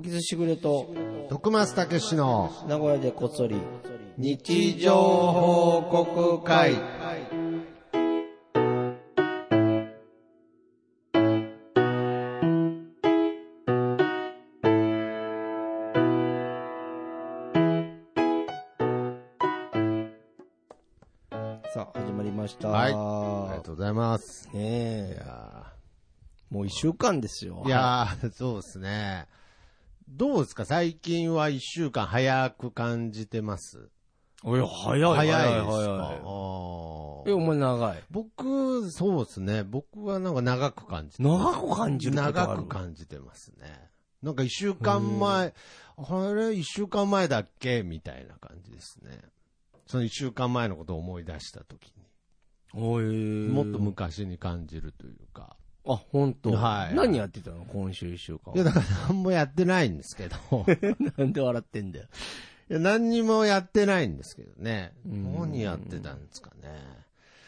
[0.00, 0.94] おきずしぐれと、
[1.28, 3.60] 徳松たけしの名古屋でこっそり、
[4.16, 6.72] 日常報告会。
[21.74, 22.68] さあ、始まりました。
[22.68, 24.48] はいありがとうございます。
[24.54, 25.74] ねいえ、や
[26.48, 27.64] もう一週間ですよ。
[27.66, 29.28] ーいやーそうですね。
[30.12, 30.64] どうですか？
[30.64, 33.90] 最近は一週間早く感じてます？
[34.42, 36.16] おい、早い、早い早い、ですか早い。
[36.16, 38.02] あえ、ーお前長い。
[38.10, 39.62] 僕、そうですね。
[39.62, 43.88] 僕はなんか長く感じて長く感じる長く感じてますね。
[44.20, 45.54] なんか一週間前、
[45.96, 46.54] あれ？
[46.54, 47.82] 一週間前だっけ？
[47.84, 49.20] みたいな感じですね。
[49.86, 52.04] その一週間前のことを思い出したときに。
[52.74, 53.04] おい。
[53.48, 55.56] もっと昔に感じるというか。
[55.86, 56.52] あ、本当。
[56.52, 58.64] はい何やってたの今週一週間いや、。
[58.64, 60.36] だから何もやってないんですけど。
[61.16, 62.06] なんで笑ってんだよ。
[62.70, 64.92] いや何にもやってないんですけどね。
[65.04, 67.00] うん何やってたんですかね。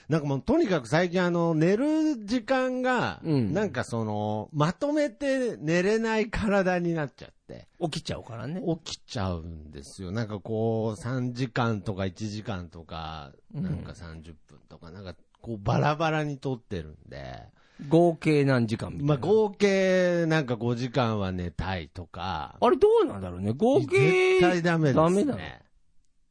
[0.09, 7.69] なんかもうとにかく最近あの、寝る時間が、うんなんかその、まとめて寝れない体になっちゃって。
[7.81, 8.63] 起きちゃうからね。
[8.85, 10.11] 起きちゃうんですよ。
[10.11, 17.45] なんかこう、3時間とか1時間とか、なんか30分とか、なんかこうバラバラに撮ってるんで、
[17.89, 19.15] 合計何時間みたいな？
[19.15, 23.53] まあ合計なんか5時間は寝たいとか、あれどうなんだろうね。
[23.53, 24.39] 合計。
[24.39, 25.03] 絶対ダメですね。
[25.03, 25.37] ダメだ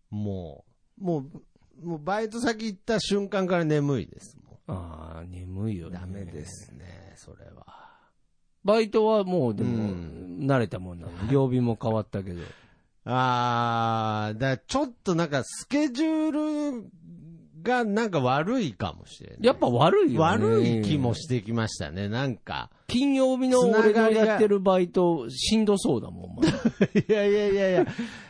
[0.10, 0.66] も
[1.00, 1.26] う、も
[1.84, 5.94] う、もうバイト先行った瞬間から眠いですもああ、眠いよん。
[5.94, 6.00] ね。
[6.00, 7.66] ダメですね、それは。
[8.64, 11.32] バイトはもうでも、うん慣れたもんなの？
[11.32, 12.42] 曜日も変わったけど。
[13.06, 16.32] あー、だからちょっとなんかスケジュー
[16.82, 16.90] ル
[17.64, 19.38] がなんか悪いかもしれない。
[19.42, 20.20] やっぱ悪いよね。
[20.20, 22.70] 悪い気もしてきましたね、なんか。
[22.88, 26.40] 金曜日の俺のやってるバイト、しんどそうだもん。
[26.98, 27.82] いやいやいやいや、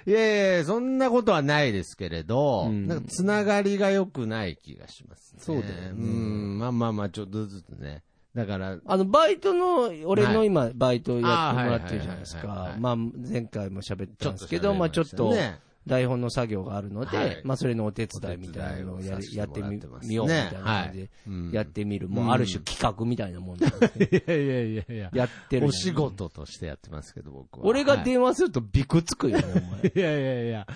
[0.05, 5.39] いやいや、そんなことはないですけれど、うんなんかつながりが良くない気がしますね。
[5.41, 8.03] そうだよねうん、まあまあまあ、ちょっとずつね。
[8.35, 12.75] だから、あの、バイトの、俺のはい今、バイトやってもらってるじゃないですか。
[12.79, 22.09] まあ、前回も喋ったんですけ喋ど、まあちょっと、ね台本の作業があるので、はいまあそれのお手伝いみたいなのをやりやってみみようみたいな感じで、うんやってみる。
[22.09, 25.09] んもうある種企画みたいなもんなんですねいやいやいやいや。
[25.13, 25.67] やってる。
[25.67, 25.91] お仕。
[25.91, 27.65] 事としてやってますけど、僕は。
[27.65, 29.91] 俺がはい電話するとビクつくよね、お前。
[29.93, 30.67] いやいやいや。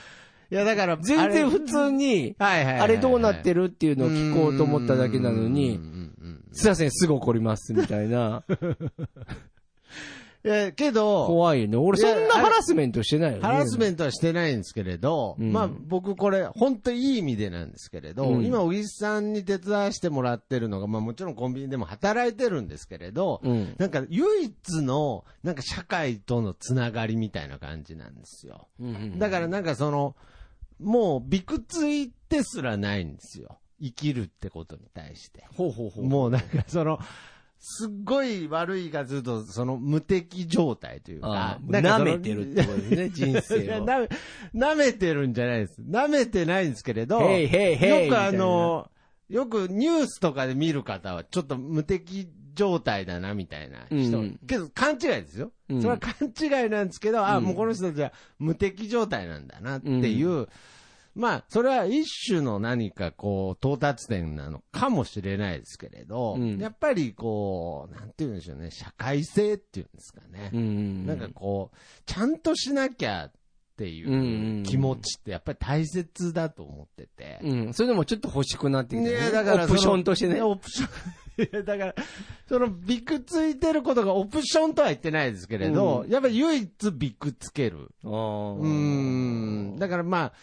[0.52, 5.80] いや、だから、全然普通に、はいはいはいはいあれどうなってるっていうのを聞こうと思っただけなのうんに
[6.52, 8.44] すいません、すぐ怒ります、みたいな。
[10.46, 11.76] いや、けど、怖いよね。
[11.76, 13.44] 俺そんなハラスメントしてないよね。
[13.44, 23.76] ハラスメンントはしてないんですけれど、うんまあ僕これ、本当いい意味でなんですけれど、うん今、小木さんに手伝わしてもらってるのが、まあもちろんコンビニでも働いてるんですけれど、うん。
[23.80, 28.68] なんか唯一の、なんか社会とのつながりみたいな感じなんですよ。
[28.80, 30.16] うんだからなんかその、
[30.80, 33.58] もう、びくついてすらないんですよ。
[33.82, 35.46] 生きるってことに対して。
[35.56, 36.06] ほうほうほう。
[36.06, 37.00] もうなんかその、
[37.68, 43.62] すっごい悪いかすると、その無敵状態というあか、舐めてるってことですね、 人い生を。
[43.64, 44.10] やなめ、
[44.54, 45.82] 舐めてるんじゃないです。
[45.82, 48.92] 舐めてないんですけれど、へいへいへいよくあの、
[49.30, 54.20] よくニュースとかで見る方は、ちょっと無敵状態だな、みたいな人。
[54.20, 55.52] うんけど、勘違いですよ。
[55.68, 60.48] うんそれは勘違いなんですけど、あ、うんもうこの人たちは無敵状態なんだなっていう、
[61.16, 70.52] まあ、それは一種の何かこう、到達点なのかもしれないですけれど、うんやっぱりこう、なんて言うんでしょうね、社会性っていうんですかね。
[70.54, 71.06] うん。
[71.06, 73.32] なんかこう、ちゃんとしなきゃっ
[73.78, 77.40] ていうんうんう気持ちってやっぱり大切だと思ってて。
[77.44, 77.74] うん。
[77.74, 79.32] それでもちょっと欲しくなってきた、ね。
[79.32, 80.42] だからオプションとしてね。
[80.42, 80.90] オプション。
[81.66, 81.96] だから、
[82.48, 87.90] その、びくついてることがオプションとは言ってないですけれど、うんやっぱり唯一びくつける。
[88.04, 89.76] うーん。
[89.78, 90.34] だからまあ、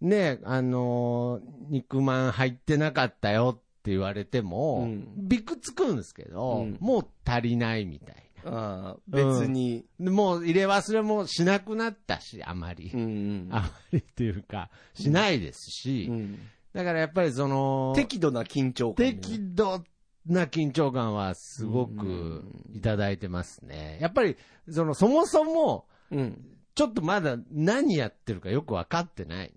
[0.00, 8.14] ね、あのー肉まん入ってなかったよって言われても、うんびくつくんですけど、うんもう足りないみたい
[8.44, 8.92] な。
[8.92, 9.84] あー、別に。
[9.98, 12.90] でもう入れ忘れもしなくなったし、あまり。
[12.94, 13.48] うんうん。
[13.50, 16.38] あまりっていうか、しないですし、うん
[16.74, 19.14] だからやっぱりその、適度な緊張感ね。
[19.14, 19.82] 適度
[20.26, 23.98] な緊張感はすごくうんいただいてますね。
[24.00, 24.36] やっぱり、
[24.70, 26.44] その、そもそも、うん。
[26.74, 29.52] ちょっとまだ何やってるかよく分かってない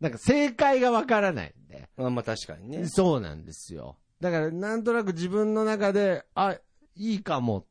[0.00, 2.86] なんか正解が分からないんで、あまあ確かにね。
[2.86, 3.96] そうなんですよ。
[4.20, 6.56] だからなんとなく自分の中で、あ、
[6.96, 7.64] いいかもっ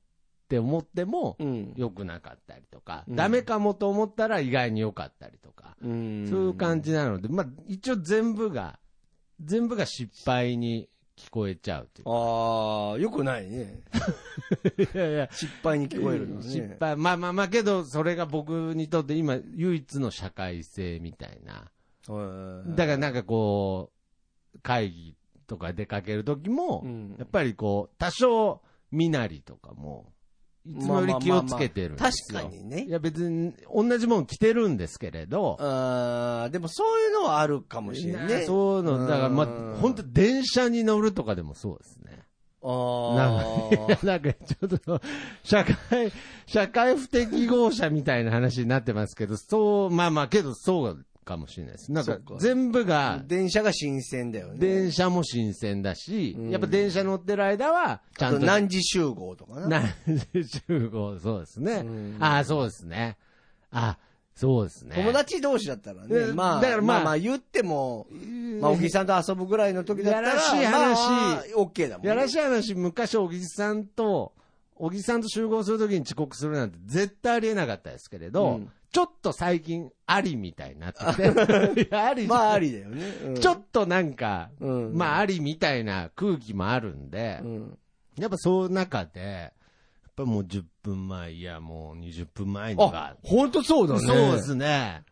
[0.47, 1.73] て思っても、うん。
[1.75, 6.27] 良くなかったりとか、うんダメかもと思ったら意外に良かったりとか、うん。
[6.29, 8.79] そういう感じなので、まあ一応全部が、
[9.43, 12.11] 全部が失敗に聞こえちゃうというか。
[12.11, 13.81] ああ、よくないね。
[14.93, 16.43] いやいや、失敗に聞こえるのね。
[16.43, 16.95] 失敗。
[16.95, 21.69] まあまあまあけど、それが僕にとって今、唯一の社会性みたいな。
[22.07, 23.91] だからなんかこ
[24.55, 25.15] う、会議
[25.47, 28.61] とか出かけるときも、うんやっぱりこう、多少、
[28.91, 30.13] 身なりとかも、
[30.65, 32.39] いつもより気をつけてるんですよ。
[32.39, 32.89] 確かにねい。
[32.89, 35.57] や別に、同じもん着てるんですけれど、
[36.51, 38.43] でもそういうのはあるかもしれんね。
[38.45, 42.23] そういうの、だからまうんあ、本当電車に乗るとかでもそうですね。
[42.63, 45.01] あなんか、なんかちょっと、
[45.43, 46.11] 社会、
[46.45, 51.91] 社会不適合者みたいな話になってますけど、そう、まあまあ、けどそうかもしれないです。
[51.91, 54.57] なんか全部あが、電車が新鮮だよね。
[54.57, 58.45] 電車も新鮮だし、うんやっぱ電車乗ってる間は、ちゃんと。
[58.45, 59.67] 何時集合とかな。
[60.07, 61.73] 何時集合、そうですね。
[61.73, 63.17] うんああ、そうですね。
[63.71, 63.97] あ
[64.33, 64.95] そうですね。
[64.95, 68.05] 友達同士だったらね、うんまあ、だからまあまあまあ言っても、
[68.61, 72.09] まあ、小木さんと遊ぶぐらいの時だったら、やらしい話まあ、OK だもんね。
[72.09, 74.33] やらしい話、昔、小木さんと、
[74.75, 83.05] 小木さんと集合するときに遅刻するなんて絶対ありえなかったですけれど、うんちょっと最近、ありみたいになってて、 ありまあ、ありだよね。
[83.25, 87.77] うんちょっとなんか、うんまあ、ありみたいな空気もあるんで、うん
[88.17, 89.51] やっぱそう中で、や
[90.09, 93.99] っぱもう10分前、いやもう20分前にあは、、本当そうだね。
[93.99, 95.03] そうですね。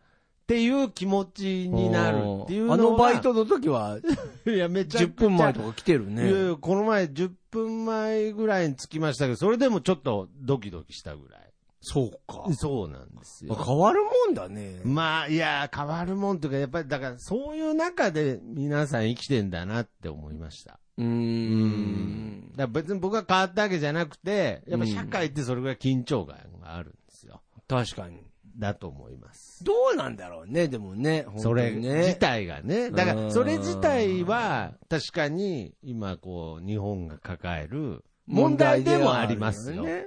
[0.42, 2.72] っていう気持ちになるっていう。
[2.72, 3.98] あのバイトの時は、
[4.46, 6.48] いや、めちゃくちゃ10分前とか来てるいやいね。
[6.50, 11.45] やこの前10分前ぐらいに着きましたけど、それでもちょっとドキドキしたぐらい。
[11.80, 12.52] そうか。
[12.54, 13.54] そうなんですよ。
[13.54, 14.80] 変わるもんだね。
[14.84, 20.80] まあ、いや、変わるもんというか、やっぱり、だから、そういう中で皆さん生きてんだなって思いました。
[20.98, 22.50] うーん。
[22.56, 27.42] だから別に僕が変わったわけじゃなくて、やっぱ社会ってそれぐらい緊張感があるんですよ。
[27.68, 28.26] 確かに。
[28.58, 29.62] だと思います。
[29.64, 31.24] どうなんだろうね、でもね。
[31.26, 32.90] 本当にそれね自体がね。
[32.90, 39.82] だから、うんそれ自体は、確かに、今、こう、日本が抱える問題でもありますよ。
[39.82, 40.06] ね。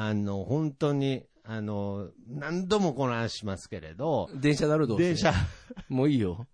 [0.00, 5.34] あの、本当に、あの、何度もこの話しますけれど、電車だろ、どうせ電車、
[5.88, 6.46] もういいよ。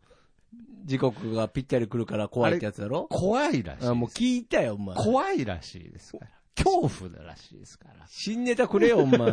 [0.87, 3.06] 時刻がぴったり来るから怖いってやつだろ？
[3.11, 3.87] 怖いらしい。
[3.87, 4.96] あもう聞いたよ、お前。
[4.96, 6.29] 怖いらしいですから。
[6.56, 8.06] 恐怖だらしいですから。
[8.08, 9.19] 新ネタくれよ、お前。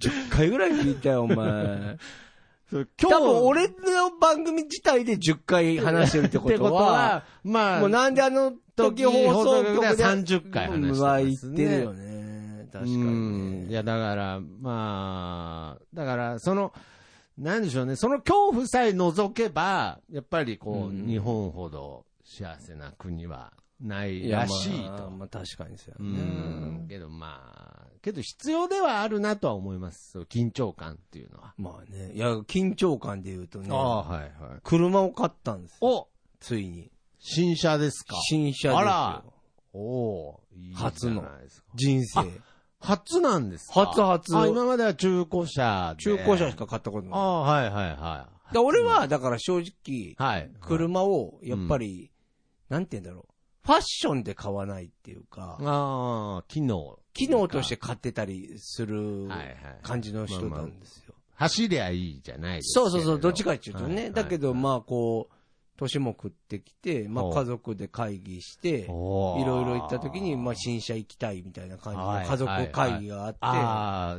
[0.00, 1.96] 10回ぐらい聞いたよ、お前。
[2.70, 9.12] そう多分俺の番組自体で10回話してるってこ ってこととは、は、まあ、もうなんであの時放
[9.44, 12.68] 送局では30回話してますねは言ってるよね。
[12.72, 13.04] 確かにね。
[13.04, 16.72] うんいや、だから、まあ、だから、その、
[17.38, 25.10] なんでしょうね、その恐怖さえ除けば、やっぱりこう、うん日本ほど幸せな国はないらしいまあと。
[25.10, 26.08] まあ確かにですようね。
[26.10, 30.20] ん、けどまあ、けど必要ではあるなとは思います。
[30.20, 31.54] 緊張感っていうのは。
[31.58, 32.12] まあね。
[32.14, 34.60] いや、緊張感で言うとね、はいはい。
[34.62, 35.78] 車を買ったんですよ。
[35.80, 36.08] お
[36.40, 36.90] ついに。
[37.26, 38.16] 新車ですか？
[38.28, 38.78] 新車ですよ。
[38.78, 39.24] あら
[39.72, 41.24] おおーいい初の
[41.74, 42.20] 人生。
[42.80, 43.86] 初なんですか？
[43.86, 46.02] 初初あ、今までは中古車で。
[46.02, 47.18] 中古車しか買ったことない。
[47.18, 48.52] ああ、はいはいはい。
[48.52, 50.50] で俺は、だから正直、はい。
[50.60, 52.12] 車を、やっぱり、
[52.68, 53.34] なんて言うんだろう。
[53.66, 56.98] ファッションで買わないっていうか、ああ、機能。
[57.14, 59.56] 機能として買ってたりするはいはい。
[59.82, 61.14] 感じの人なんですよ。
[61.36, 64.02] 走りゃいいじゃないですそうそうそう、どっちかっていうとね。
[64.02, 65.34] はいだけど、はいまあこう、
[65.76, 74.18] 年も食ってきて、まあ家族で会議して、いろいろ行った時に、まあ新車行きたいみたいな感じはいの家族会議があって、あ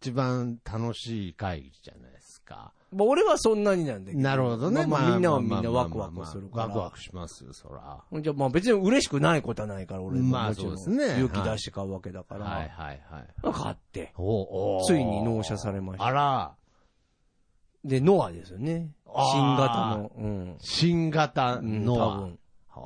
[0.00, 2.72] 一番楽しい会議じゃないですか。
[2.92, 4.22] まあ俺はそんなになんだけど。
[4.22, 4.86] なるほどね。
[4.86, 6.66] まあまあみんなはみんまあなワクワクするから。
[6.66, 8.02] ワクワクしますよ、そら。
[8.20, 13.26] じゃあまあ別に嬉しくないことはないから、俺もまあそうですね勇気出して買うわけだから、はいはいはい。
[13.42, 14.12] まあ買って、
[14.86, 16.54] ついに納車されましたあら、
[17.84, 18.90] で、ノアですよね。
[19.06, 20.12] 新型の。
[20.16, 20.56] うん。
[20.60, 22.30] 新型うんノ
[22.70, 22.80] ア。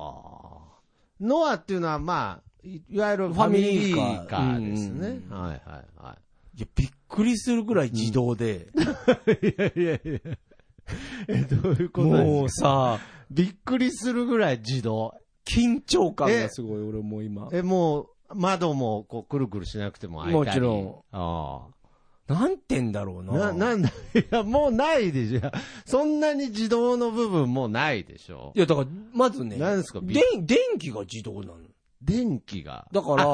[1.19, 5.21] ノアっていうのは、まあ、いいわゆるファミリーカーですね。
[5.29, 5.61] うんはいはい
[6.03, 6.17] は
[6.55, 8.67] いや、びっくりするぐらい自動で。
[9.27, 9.47] い。
[9.47, 10.37] いやいやいや。
[11.27, 12.25] え、どういうことですか？
[12.25, 12.99] もうさ、
[13.29, 15.13] びっくりするぐらい自動。
[15.45, 17.49] 緊張感がすごい、俺もう今。
[17.51, 21.03] え、もう、窓もこう、くるくるしなくても開いたりもちろん。
[21.11, 21.67] あ
[22.27, 23.23] なんてんだろうあ。
[23.23, 23.53] な、な。
[23.53, 23.93] なんだ、い
[24.31, 25.51] や、もうないでしょ。
[25.85, 28.59] そんなに自動の部分もうないでしょい。
[28.59, 29.99] や、だから、まずね、何ですか？
[30.01, 31.57] 電、電気が自動なの。
[32.01, 32.87] 電気が？
[32.91, 33.25] だから、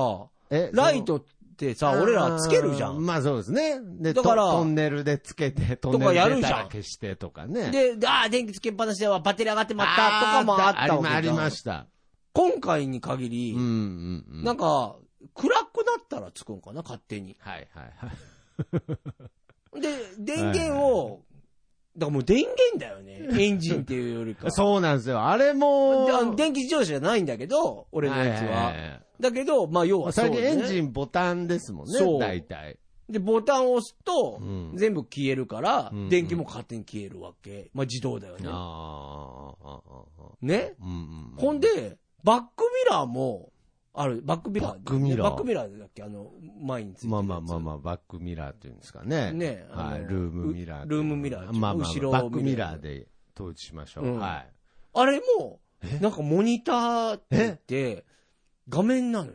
[0.49, 1.23] えライトっ
[1.55, 3.05] てさ、俺らつけるじゃん。
[3.05, 3.79] まあそうですね。
[3.99, 7.71] で、だからトトンネルでつけて、トンネルとかやる出じゃんたら消してとかね。
[7.71, 11.07] で、でああ、電気つけっぱなしではバッテリー上がってまったとかもあったわけ。
[11.07, 11.87] ありました。
[12.33, 14.43] 今回に限り、うんうんうん。
[14.43, 14.95] なんか、
[15.33, 17.37] 暗くなったらつくんかな、勝手に。
[17.39, 18.09] はいはいはい。
[19.79, 21.21] で、電源を、
[21.97, 23.27] だからもう電源だよね。
[23.41, 24.49] エンジンっていうよりか。
[24.51, 25.23] そうなんですよ。
[25.25, 28.73] あれも、であの電気自動車じゃないんだけど、俺のやつは。
[29.19, 30.37] だけど、まあ要はそう、最ね。
[30.37, 32.77] 近エンジンボタンですもんね、そう大体。
[33.09, 37.69] で、ボタンを押すとうん、全部消えるから、うん電気も勝手に消えるわけ。
[37.73, 38.47] まあ自動だよね。
[38.47, 40.35] ああ、ああ、ああ。
[40.41, 40.75] ね？
[40.81, 41.33] うんうん。
[41.37, 43.51] ほんで、バックミラーも、
[43.93, 44.71] ある、バックミラー。
[44.71, 46.03] バックミラーバックミラーだっけ？
[46.03, 46.31] あの、
[46.61, 49.33] 前についてるまあまあまあまあ、バックミラーっていうんですかね。
[49.33, 50.87] ねはい、ルームミラー。
[50.87, 54.05] ルームミラーまあまあ、後ろバックミラーで統一しましょう。
[54.05, 54.51] うんはい。
[54.93, 58.05] あれもえ、なんかモニターって言って、
[58.69, 59.33] 画面なのよ。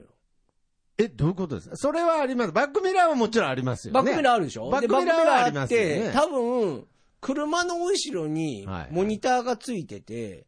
[0.97, 1.77] え、どういうことですか？
[1.77, 2.53] それはあります。
[2.53, 4.01] バックミラーはもちろんありますよね。
[4.01, 4.71] バックミラーあるでしょ？
[4.71, 6.87] バックミラーはありますよねでバックミラーって、多分、
[7.21, 10.47] 車の後ろにはいモニターがついてて、はい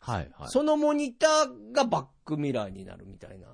[0.00, 0.30] はい。
[0.46, 3.46] そのモニターがバックミラーになるみたいな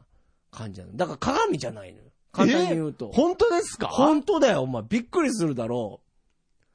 [0.50, 0.97] 感じなの。
[0.97, 2.05] だから鏡じゃないのよ。
[2.33, 3.11] 簡単に言うと。
[3.12, 3.88] 本当ですか？
[3.88, 4.83] 本当だよ、お前。
[4.83, 6.00] びっくりするだろ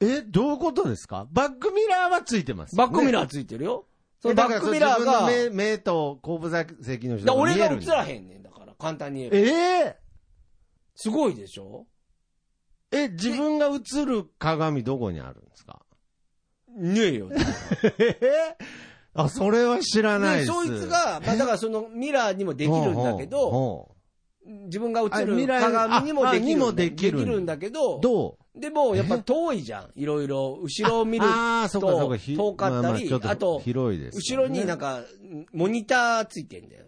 [0.00, 1.26] え、どういうことですか？
[1.32, 2.76] バックミラーはついてますう。
[2.76, 3.86] バックミラーーついてるよ。
[4.20, 9.88] そのバックミラーが、目目と後部座席の人俺が映らへんねんだから、簡単に言えば。
[9.88, 9.98] え
[10.94, 11.86] すごいでしょ？
[12.90, 15.80] ーえ、自分が映る鏡どこにあるんですか？
[16.76, 17.30] ねえよ。
[17.98, 18.56] え
[19.14, 20.40] あ、それは知らないで。
[20.40, 23.88] ですそいつが、まあだからそのミラーにもできるんだけど、ほ
[24.44, 26.32] 自分が映るあミラー鏡にもできるんだ。
[26.32, 28.60] ああにもできるできるんだけどう、どう？
[28.60, 29.90] でもやっぱ遠いじゃん。
[29.94, 31.24] いろいろ、後ろを見る。
[31.24, 32.16] ああ、そうかそうか。
[32.16, 35.00] ひ遠かったりまあまちょっあと広いです、後ろになんか、
[35.52, 36.86] モニターついてんだよ。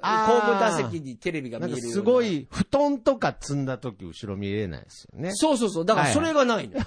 [0.00, 2.02] あー後部座席にテレビがなんか見えるような。
[2.02, 5.30] すごい、布団とか積んだ時後ろ見れないですよね。
[5.34, 5.84] そうそうそう。
[5.84, 6.80] だからそれがないの。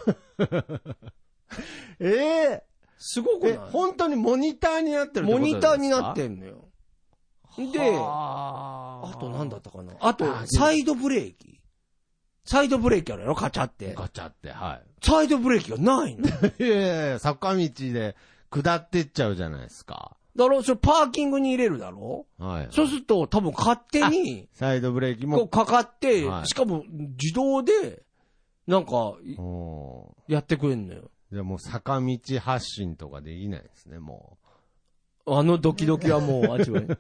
[2.00, 2.08] え
[2.52, 2.64] え
[2.98, 3.54] すごくない？
[3.54, 6.66] え、本当にモニターになってるってモニターになっんてんのよ。
[7.58, 9.94] で、ああとなんだったかな？
[10.00, 11.60] あとあ、サイドブレーキ。
[12.46, 13.36] サイドブレーキあるやろ？
[13.36, 13.94] カチャって。
[13.94, 16.28] ガチャって、はサイドブレーキがないの。
[16.28, 16.32] い。
[16.64, 18.16] いやいやいや坂道で
[18.50, 20.16] 下ってっちゃうじゃないですか。
[20.36, 20.62] だろ？
[20.62, 22.28] それパーキングに入れるだろ？
[22.38, 22.68] はい。
[22.72, 25.48] そうすると多分勝手に、サイドブレーキも。
[25.48, 28.04] かかっては、いしかも自動で、
[28.68, 29.16] なんか、
[30.28, 31.10] やってくれんのよ。
[31.32, 34.38] ーじゃあもう坂道発進とかできないですね、も
[35.26, 36.84] あのドキドキはもう味わい。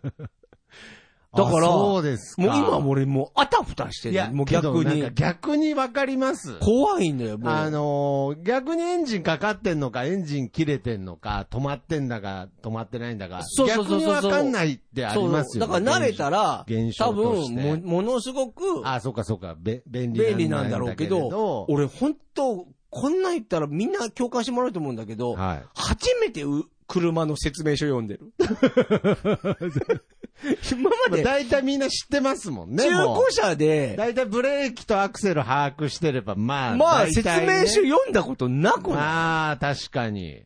[1.37, 1.37] う。
[1.37, 2.41] だからあそうですか。
[2.41, 5.09] もう今俺もうあたふたしていや、るもう逆に。
[5.13, 6.57] 逆にわかります。
[6.59, 7.51] 怖いんだよ、もう。
[7.51, 15.73] あのー逆にエンジンかかってんのか、エンジン切れてんのか、止まってんだか、止まってないんだか、そうそうそうそう逆にわかんないってありますよね。
[15.73, 25.63] だから慣れたら、現象多分も、ものすごくあ、そうかそうか、べ便利便利なんだろうけど、ど俺本当こんなん言ったらみんな共感してもらうと思うんだけど、はい。
[25.75, 28.31] 初めてう車の説明書読んでる。
[30.71, 32.85] 今ままあ、で大体みんな知ってますもんね。
[32.87, 38.95] 中古車で、大体ブレーキとアクセル把握してれば、まあ、まあ説明書読んだことなくない？
[38.95, 40.43] まあ、確かに。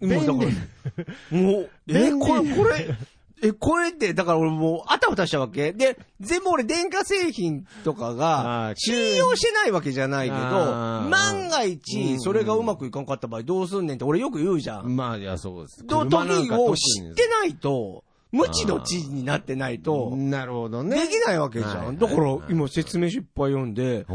[0.00, 2.88] もうもう、え、これ、これ、
[3.42, 5.72] え、これって、だから俺もう、あたふたしたわけ？
[5.72, 14.94] で、全部俺電化製品とかあがー、信用してないわけじゃないけど、万がうん一、それがうまくいかんかった場合どうすんねんって俺よく言うじゃん。
[14.94, 15.84] まあ、いや、そうです。
[15.84, 16.16] と、時
[16.52, 21.06] を知ってないと、無知の知になってないと、なるほどね。
[21.06, 21.98] できないわけじゃん。
[21.98, 24.06] だから今説明書いっぱい読んで、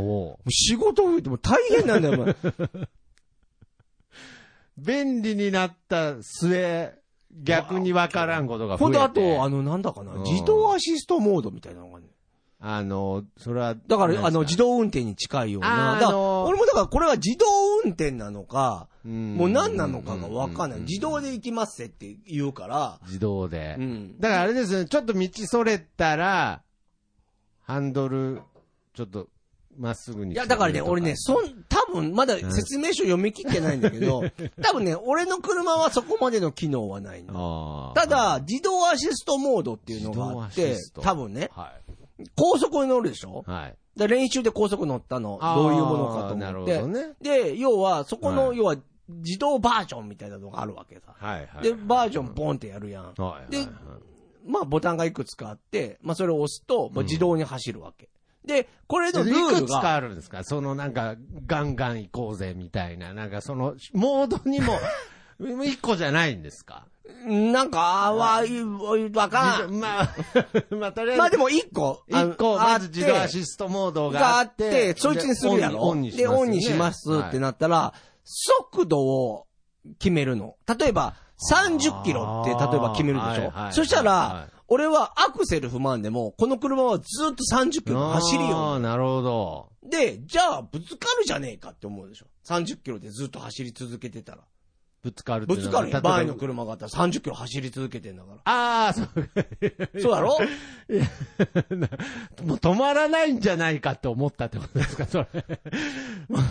[0.50, 2.36] 仕事増えても大変なんだよ、お前。
[4.78, 6.92] 便利になった末、
[7.44, 9.00] 逆にわからんことが増ほんえて。
[9.00, 12.08] とあと、あの、なんだかなうん、自動アシストモードみたいなのがね。
[12.60, 13.76] あの、それは。
[13.76, 15.94] だから、あの、自動、動運転に近いようあーな。
[15.94, 17.46] だから、あのー俺もだからこれは自動
[17.84, 20.80] 運転なのか、ももう何なのかがわかんない。
[20.82, 23.76] 自動で行きますって言うから、自動で。
[23.78, 24.20] うん。
[24.20, 26.64] だからあれですね、ちょっと道それたら、
[27.62, 28.42] ハンドル、
[28.96, 29.28] ちょっと、
[29.78, 30.34] まっすぐに。
[30.34, 34.24] いや、だからね、俺ね、そん、多分、まだ説明書読み切ってないんだけど、
[34.62, 37.92] 多分ね、俺の車はそこまでの機能はないの。
[37.96, 41.74] ただ、、自動アシストモードっていうのがあって多分ね、は
[42.36, 43.44] 高速に乗るでしょ？
[43.48, 43.52] い。
[43.52, 43.76] はい。
[43.98, 46.80] で練習で高速乗ったの、どういうものかと思って。
[46.80, 47.14] ほどね。
[47.22, 48.76] で、要は、そこの、はい要は、
[49.08, 51.14] 自動バージョンみたいなのがあるわけさ。
[51.16, 51.64] はいはい。
[51.64, 53.06] で、バージョンボンってやるやん。
[53.06, 53.70] はいはいではい
[54.48, 58.10] まあ、ボタンがいくつかあって、まあ、それを押すと、まあ、うん自動に走るわけ。
[58.46, 60.44] で、これのルいールくつかが、あるんですか？
[60.44, 61.16] そのなんか、
[61.48, 64.78] ガンガン行こうぜみたいな、なんかその、モードにも、
[65.64, 66.86] 一個じゃないんですか？
[67.26, 68.62] なんか、あわ、い
[69.14, 69.80] わかん。
[69.80, 70.10] まあ、
[70.76, 72.04] まあ、とりあえず、まあでも一個。
[72.08, 75.74] 一個、あまず自動アシストモードががあっあってて、、そいつにするやろ？
[75.74, 79.46] でオンにしで、ますよねオンにしますってなったら、速度を
[80.00, 80.56] 決めるの。
[80.80, 81.14] 例えば、
[81.52, 83.52] 30キロって、例えば決めるでしょ？
[83.72, 88.80] そしたはら、俺はアクセル不満でも、この車はずっと30キロ走るあよあ、。
[88.80, 89.70] なるほど。
[89.88, 94.40] で、じゃあ、ぶつかるじゃねえかって思うでしょ ?30 キロでずっと走り続けてたら。
[95.04, 96.02] ぶつかるぶつかるよ。
[96.02, 98.38] 前の車があったら30キロ走り続けてんだから。
[98.52, 99.08] ああ、そう。
[100.02, 100.40] そうだろ？
[102.44, 105.26] もう止まらないんじゃないかって思ったってことですか、それ。
[106.28, 106.42] もう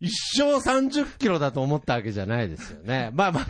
[0.00, 3.08] 一生30キロだと思ったわけじゃないですよね。
[3.14, 3.46] まあまあ、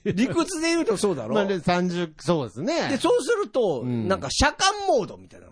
[0.04, 1.34] 理屈で言うとそうだろ？
[1.34, 2.88] まあで30、そうですね。
[2.88, 4.08] で、そうすると、うん。
[4.08, 5.46] なんか車間モードみたいな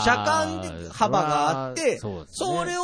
[0.00, 2.24] 車間で幅があって、そね。
[2.28, 2.82] それを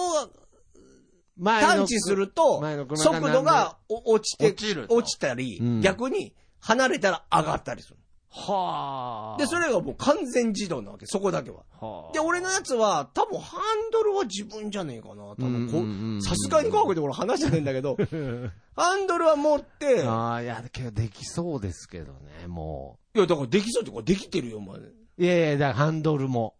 [1.42, 2.62] 探知すると
[2.96, 4.54] 速度がお落ちて、
[4.88, 5.80] 落ちたり、うん。
[5.80, 7.96] 逆に離れたら上がったりする。
[8.36, 9.38] はあ。
[9.38, 11.64] で、それがもう完全自動なわけ、そこだけは。
[11.80, 15.14] はあで、俺のやつは、多分ハンドルは自分じゃねえかな。
[15.14, 17.96] 多分こさすがに怖くて俺話してないんだけど、
[18.76, 24.78] ハンドルは持って、いや、ああ、いや、けどできそうですけどね、もだからできそうってできてるよ、お前。
[24.78, 24.94] う。
[25.18, 26.54] いやいや、だからハンドルも。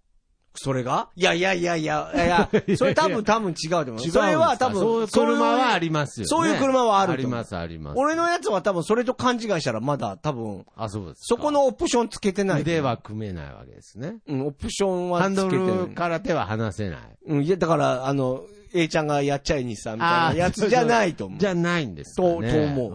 [0.57, 1.09] それが？
[1.17, 4.01] いやいやいやいや、いやそれ多分多分違うと思う。
[4.01, 6.29] それは多分、そういう車はありますよね。
[6.29, 7.99] そういう車はあるあります、あります。
[7.99, 11.21] 俺のやつは多分それと勘違いしたらまだ多分、あ、そうですか。
[11.23, 12.63] そこのオプションつけてない。
[12.63, 14.17] 腕は組めないわけですね。
[14.27, 15.77] うん、オプションはハンドつけてない。
[15.79, 17.01] ルから手は離せない。
[17.27, 21.39] うん、いや、だから、あの、A ちゃんがやっちゃいにさ、みたいなやつじゃないと思う。
[21.39, 22.29] じゃないんですかね。
[22.29, 22.89] とと思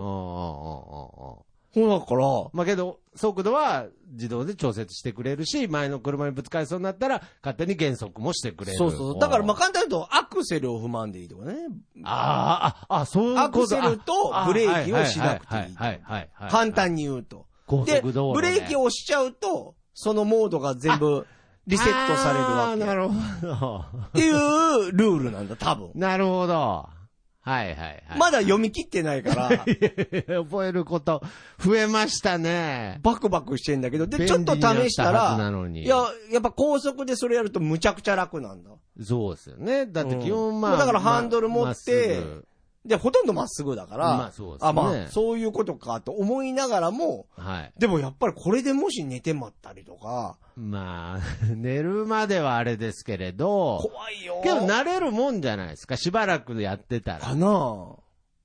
[1.35, 1.81] うう。
[1.81, 2.21] ほら、だから、
[2.53, 8.77] まあけど、速度は自動で調節してくれるし、前の車にぶつかりそうになったら、勝手に減速もしてくれる。
[8.77, 9.19] そうそうそう。
[9.19, 11.55] だから、まあ、あ簡単に言うと、アクセルを踏まんでいいとかね。
[12.03, 16.51] あー、あ、あ、そういうことアクセルとあブレーキをしなくていいはいはいはいはい。
[16.51, 17.45] 簡単に言うと。
[17.67, 18.47] 高で、速道路で。
[18.49, 21.27] ブレーキを押しちゃうと、そのモードが全部
[21.67, 22.85] リセットされるわけ。
[22.85, 23.85] なるほど。
[24.07, 25.91] っていうルールなんだ、多分。
[25.95, 26.87] なるほど。
[27.41, 28.19] はいはいはい。
[28.19, 29.49] まだ読み切ってないから、
[30.43, 31.23] 覚えること
[31.59, 32.99] 増えましたね。
[33.01, 35.97] バクバクしてんだけど、で、ちょっと試したら、のにいや、
[36.31, 38.69] やっぱ高速でそれやるとむちゃくちゃ楽なんだ。
[39.03, 39.87] そうですよね。
[39.87, 40.73] だって基本まあ。
[40.73, 42.41] うんだからハンドル持ってま
[42.85, 47.73] で、ほとんどまっすぐだから、まあそうですねあ、まあ、そういうことかと思いながらも、ぐはい。
[47.77, 54.41] でもやっぱりこれでもし寝てまったりとか、まあ、 寝るまではあれですけれど、怖いよ。
[54.43, 55.95] けど慣れるもんじゃないですか。
[55.95, 57.19] しばらくやってた。
[57.19, 57.95] からな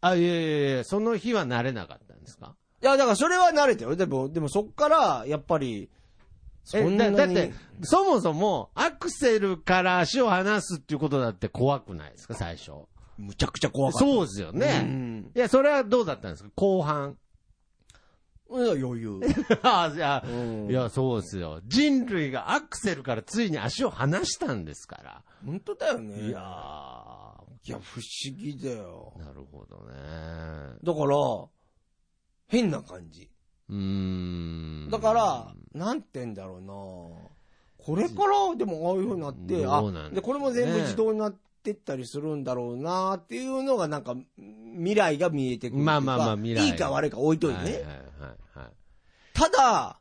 [0.03, 2.55] あ、いやいやいや、その日は慣れなかったんですか？
[2.83, 3.96] いや、だからそれは慣れてよ。
[3.96, 5.88] でも、でもそっから、やっぱり、
[6.62, 12.72] そんなにだって、そもそも、アクセルから足を離すっていうことだって怖くないですか、最初。
[13.18, 14.07] むちゃくちゃ怖かった。
[14.07, 14.83] そうですよね。
[14.83, 15.24] ね。
[15.35, 16.50] いや、それはどうだったんですか？
[16.55, 17.16] 後半。
[18.48, 19.20] うん、余裕。
[19.62, 21.61] あいや、うんいや、そうですよ。
[21.66, 26.00] 人類がアクセルからついに足を離したんですか本当だよら。
[26.00, 26.29] ね。
[26.29, 26.31] いや
[27.68, 29.20] いや、不思議だよー、。
[29.20, 30.79] なるほどね。
[30.85, 31.48] だから、
[32.46, 33.29] 変な感じ。
[33.68, 34.88] うーん。
[34.90, 36.72] だから、なんて言うんだろうな
[37.79, 41.38] これから、でもああいう風になって、うなんですかねで、これも全部自動になって
[41.72, 44.14] ったりするんだろうなっていうのがなんか、
[44.76, 45.83] 未来が見えてくる。
[45.83, 47.64] まあまあまあ未来いいか悪いか置いといてね。
[47.64, 48.70] はいはいはいはい。
[49.33, 50.00] ただ、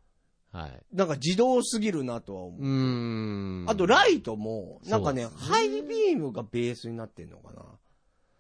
[0.52, 0.84] はい。
[0.94, 2.62] なんか自動すぎるなとは思う。
[2.62, 3.66] うーん。
[3.68, 7.64] あと、ライトも、なんかね、ねハイビームがベースになってんのかな。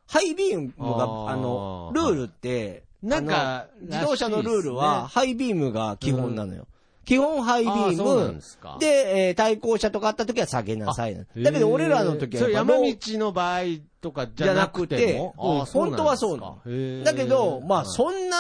[0.08, 6.68] ハイビームが、あの、ルールって、なんか自動車のルールは、ハイビームが基本なのよ。
[7.06, 8.78] 基本ハイビあームですか。
[8.80, 11.24] で、えー対向車とかあった時は下げなさいな。
[11.44, 13.62] だけど俺らの時はそ山道ーの場合
[14.02, 18.38] とかじゃなくて本当はそうなのだけど、まあそんな、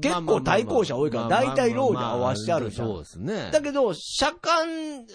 [0.00, 2.98] 結構対向車多いから、大体ローで合わしてあるじゃんそう。
[3.00, 3.50] ですね。
[3.52, 4.66] だけど、車間、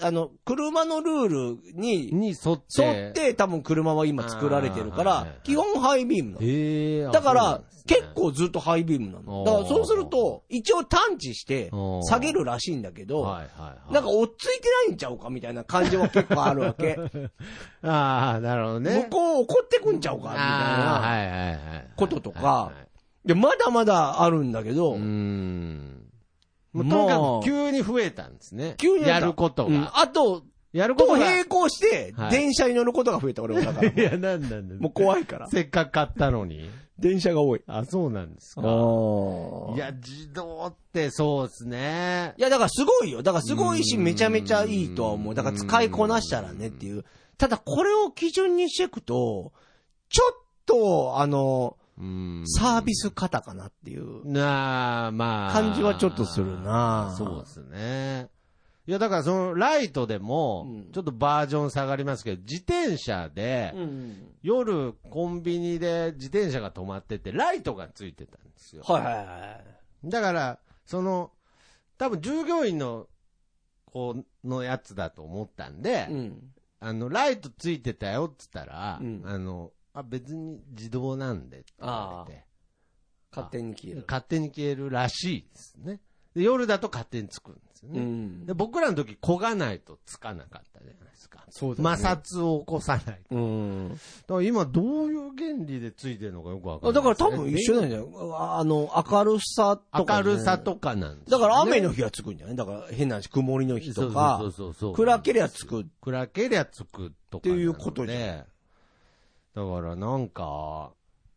[0.02, 2.84] あの、車のルールにに沿って。
[2.84, 7.12] 沿って多分車は今作られてるから基本ハイビームなの。
[7.12, 9.44] だから結構ずっとハイビームなの。
[9.44, 11.72] だからそうすると、一応探知して
[12.04, 13.24] 下げるらしいんだけど。
[13.92, 16.98] なんか追っついてないんちゃうかみたいな感じは結構あるわけ。
[17.82, 19.08] ああ、なるほどね。
[19.10, 20.30] 向こう怒ってくんちゃうか？
[20.30, 21.84] みたいな。
[21.96, 22.72] こととか
[23.26, 26.06] で、まだまだあるんだけどうー、ん。
[26.74, 28.76] もうまあとにかく急に増えたんですね。
[28.78, 30.00] 急にやることうんが。
[30.00, 31.20] あと、やることが。
[31.20, 33.90] と並行しては、い電車に乗ることが増えた俺はだから。
[33.92, 35.48] いや、なんなんだもう怖いから。
[35.48, 36.70] せっかく買ったのに。
[37.00, 37.62] 電車が多い。
[37.66, 38.62] あ、そうなんですか。
[38.62, 42.34] いや、自動ってそうですね。
[42.38, 43.24] いや、だからすごいよ。
[43.24, 45.34] だからすごいし、うんめちゃめちゃいいとは思う。
[45.36, 47.06] だから使いこなしたらねっていう。
[47.40, 49.54] ただこれを基準にしていくと、
[50.10, 54.30] ちょっと、あの、うんサービス型かなっていう。
[54.30, 55.54] なあ、まあ。
[55.54, 58.30] 感じはちょっとするなそうですね。
[58.88, 64.34] いや、だからそのライトでもうん、ちょっとバージョン下がりますけど、自転車で、うん。
[64.42, 68.84] 夜コンビニで自転車が止まってて、ライトがついてたんですよ。
[68.86, 69.62] はいはいは
[70.04, 70.10] い。
[70.10, 71.32] だから、その、
[71.98, 73.08] 多分従業員の、
[73.86, 76.54] こう、のやつだと思ったんで、うん。
[76.80, 82.46] あの、ライトついてたよって言ったら、うんあの、あ、別に自動なんでって言われて。
[83.32, 84.06] 勝手に消える。
[84.08, 86.02] 勝手に消えるらしいですね。
[86.34, 88.00] で夜だと勝手につくんですよね。
[88.00, 91.68] うんで僕らの時焦がないとつかなかったじゃないですか。
[91.68, 92.12] そうだね摩
[92.42, 93.36] 擦を起こさないと。
[93.36, 93.90] うん。
[93.90, 94.02] だか
[94.36, 98.08] ら今どういう原理でついてるのかよくわかんあないですね、だから多分一緒なんじゃない？
[98.38, 102.56] あの、明るさとか、明るさとかなんですねから雨の日はつくんじゃない？
[102.56, 105.86] だから変な話、曇りの日とかそう、そうそうそう暗けりゃつく。
[106.02, 108.46] 暗けりゃつくとかっていうことじゃんね。
[109.56, 110.92] だからなんか、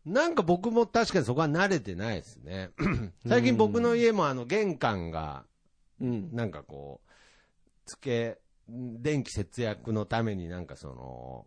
[0.04, 2.70] なんか僕も確かにそこは慣れてないですね。
[3.26, 5.44] 最近僕の家もあの玄関が、
[6.00, 6.28] うん。
[6.32, 7.10] なんかこう、
[7.86, 8.38] つけ、
[8.72, 11.46] 電気節約のためになんかその、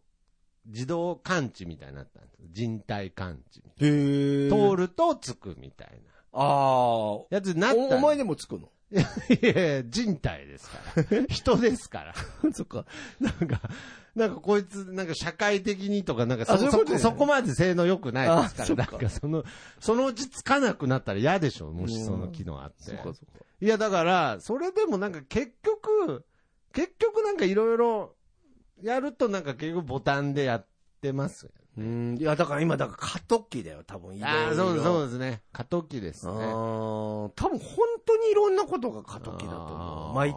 [0.67, 3.63] 自動感知みたいになったんです人体感知。
[3.77, 6.11] へー通るとつくみたいな。
[6.33, 7.25] ああ。
[7.29, 8.69] やつになったおお前でもつくの？
[8.91, 8.97] い
[9.45, 11.25] やいや人体ですから。
[11.27, 12.13] 人ですから。
[12.53, 12.85] そっか。
[13.19, 13.59] なんか、
[14.15, 19.43] なんかこいつ、なんか社会的にとか、なんかそあそこそそこまで性能良くないですから、なんかその、
[19.79, 22.83] そのうちつかなくなったら嫌でしょ、もしその機能あって。
[22.83, 23.19] そっかそっか。
[23.59, 26.25] いや、だから、それでもなんか結局、
[26.75, 28.13] 結局なんかいろいろ
[28.83, 30.67] やるとなんか結局ボタンでやっ
[31.01, 31.51] てますよ。
[31.77, 32.17] うん。
[32.19, 34.17] いや、だから今、だから過渡期だよ、多分。
[34.23, 35.41] ああ、そうそうですね。
[35.51, 36.39] 過渡期ですあね。
[36.39, 37.59] ー多分本
[38.05, 40.15] 当にいろんなことが過渡期だと思う。
[40.15, 40.35] 毎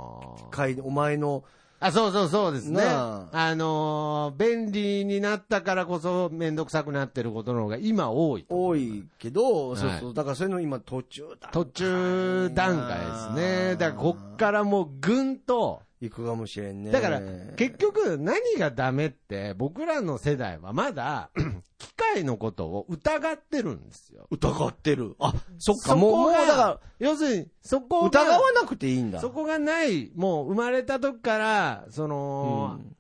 [0.51, 1.45] 回、お前の、
[1.81, 2.85] あ、そうそうそうですね。
[2.85, 8.45] なあのー便利になったからこそめんどくさくなってることの方が今多い。
[8.49, 10.15] 多いけど、はいそうそう。
[10.15, 11.51] だからそういうの今途中だ。
[11.53, 13.33] 途中段階です
[13.71, 13.77] ね。
[13.77, 16.91] だからこっからもうぐんと、行くかもしれんね。
[16.93, 17.21] だから
[17.57, 21.31] 結局何がダメって僕らの世代はまだ
[21.79, 24.27] 機械のことを疑ってるんですよ。
[24.31, 25.17] 疑ってる。
[25.19, 29.21] あ、そっか、そもう、だか要するにそこ疑わなくていいんだ。
[29.21, 32.95] そこがない、もう生まれた時から、その、うん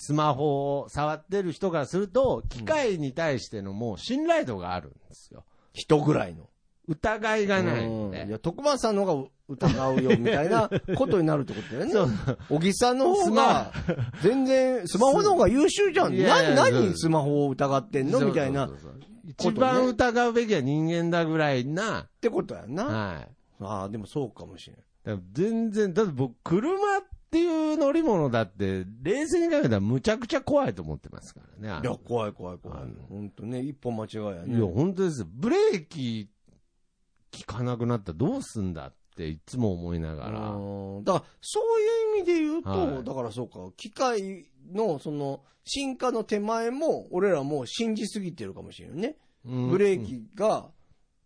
[0.00, 5.44] スマホを触ってる人からすると、機械に対してのもう信頼度があるんですよ。
[5.72, 6.48] 人ぐらいの。
[6.86, 8.22] 疑いがないんで。
[8.22, 12.14] うんいや、徳松さんの方が疑うよ、みたいな ことになるってことだよね。
[12.48, 13.72] 小木さんの方スが、
[14.22, 16.16] 全然、スマホの方が優秀じゃん。
[16.16, 18.20] な、何スマホを疑ってんの？
[18.20, 18.68] みたいな。
[19.26, 22.08] 一番疑うべきは人間だぐらいな。
[22.20, 22.84] てことやんな。
[22.84, 23.28] はい。
[23.60, 24.76] ああ、でもそうかもしれん。
[24.76, 31.80] だから全然、だって僕、車っていう乗り物だって、冷静に考えたらむちゃくちゃ怖いと思ってますからね。
[31.82, 32.80] いや、怖い怖い怖い。
[33.08, 34.56] 本当ね、一歩間違いやね。
[34.56, 35.26] いや、本当ですよ。
[35.30, 36.30] ブレーキ
[37.46, 40.50] 効かなくなったらどうすんだっていつも思いながら。
[40.50, 49.16] うんだから、そういう意味で言うと、はいだからそうか、機械の、その、進化の手前も、俺らもう信じすぎてるかもしれんよね。
[49.44, 50.70] うんブレーキが、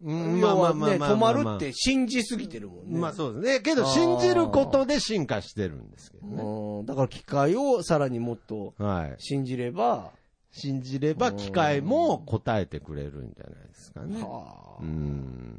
[0.01, 2.99] うん止まるまあって信じすぎてるもんね。
[2.99, 3.61] まあそうですね。
[3.61, 6.43] けど信じることで進化してるんですけどね。
[6.43, 9.15] うんだから機械をさらにもっとはい。
[9.19, 10.11] 信じれば、
[10.51, 14.21] 信じれば機械も答えてくれるんじゃないですかね。
[14.23, 15.59] はあうん。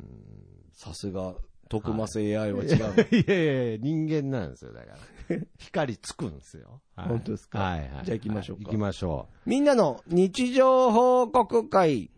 [0.74, 1.36] さすが、
[1.74, 2.70] 徳マス AI は違う。
[2.70, 4.98] いやいやいや、人間なんですよ、だから。
[5.58, 6.82] 光つくんですよ。
[6.96, 7.90] はい本当ですかはいはい。
[8.06, 12.12] じゃあ行きましょうか行きましょみんなの日常報告会。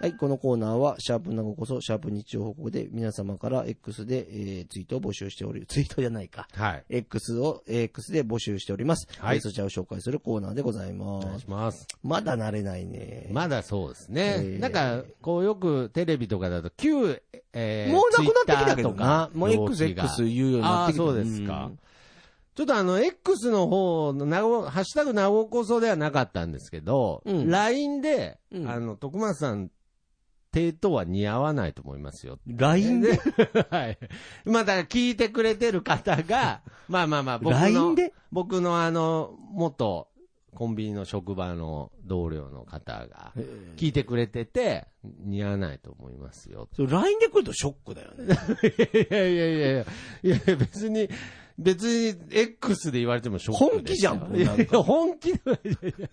[0.00, 6.48] はい、このコーナーは、シャープなごこそ、シャープ日常報告で、皆様から X で、えーツイートを募集しており、ツイートじゃないか。
[6.56, 6.58] う。
[6.58, 6.84] はい。
[6.88, 9.06] X を、X で募集しております。
[9.18, 11.40] はいえーそちらを紹介するコーナーでございお願います。
[11.40, 11.86] します。
[12.02, 13.28] まだ慣れないね。
[13.30, 14.36] まだそうですね。
[14.38, 17.20] えーなんか、こうよくテレビとかだと、旧、
[17.52, 18.98] えー、もうなくなってきたけどなと。
[18.98, 21.02] かもう XX 言うようになってきた。
[21.02, 21.78] あーそうですかん
[22.54, 29.70] ちょっとあの、X の方のなご、ハッシュタグなごこそではなかったんですけど、うん LINE で、うんあの、徳松さん、
[30.52, 32.38] 手とは似合わないと思いますよ。
[32.46, 33.20] LINE で？
[33.70, 33.98] はい。
[34.44, 38.12] まあ、だから聞いてくれてる方が、 まあまあまあ、僕の、で？
[38.32, 40.08] 僕のあの、元、
[40.54, 43.32] コンビニの職場の同僚の方が、
[43.76, 46.68] 聞いてくれてて、似合わないと思いますよ。
[46.74, 48.34] それ LINE で来るとショックだよね。
[49.10, 49.84] いやいやいやいや、
[50.22, 51.08] いや別に、
[51.56, 56.08] 別に X で言われてもショック本気じゃんいやいや、本気ではいやいや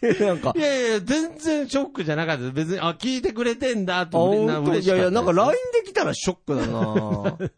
[0.20, 2.50] なんかい、やいや、全然ショックじゃなかった。
[2.50, 4.70] 別に、あ、聞いてくれてんだあ、と、みんな本当？
[4.72, 4.86] 嬉し。
[4.86, 7.36] いやいや、なんか LINE で来たらショックだな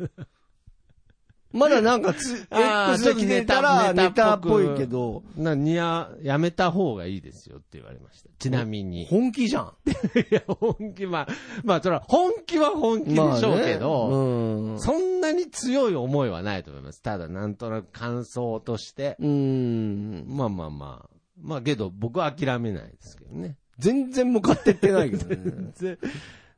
[1.53, 8.31] まだなんかつ、X で来てたらネネタっタっぽいけど、な、にや、やめた方がいいですよって言われました。
[8.39, 9.03] ちなみに。
[9.03, 9.73] い本気じゃん。
[10.31, 11.29] や、本気、まあ、
[11.65, 17.03] まあ、それは、本気は本気でしょうけど、まあねそんなに強い思いはないと思います。
[17.03, 19.17] ただ、なんとなく感想として。
[19.19, 19.29] うん。
[19.29, 20.25] うん。
[20.29, 21.20] まあまあまあ。
[21.43, 23.57] まあけど、僕は諦めないですけどね。
[23.79, 25.73] 全然向かってってないけどね。
[25.75, 25.99] ぜ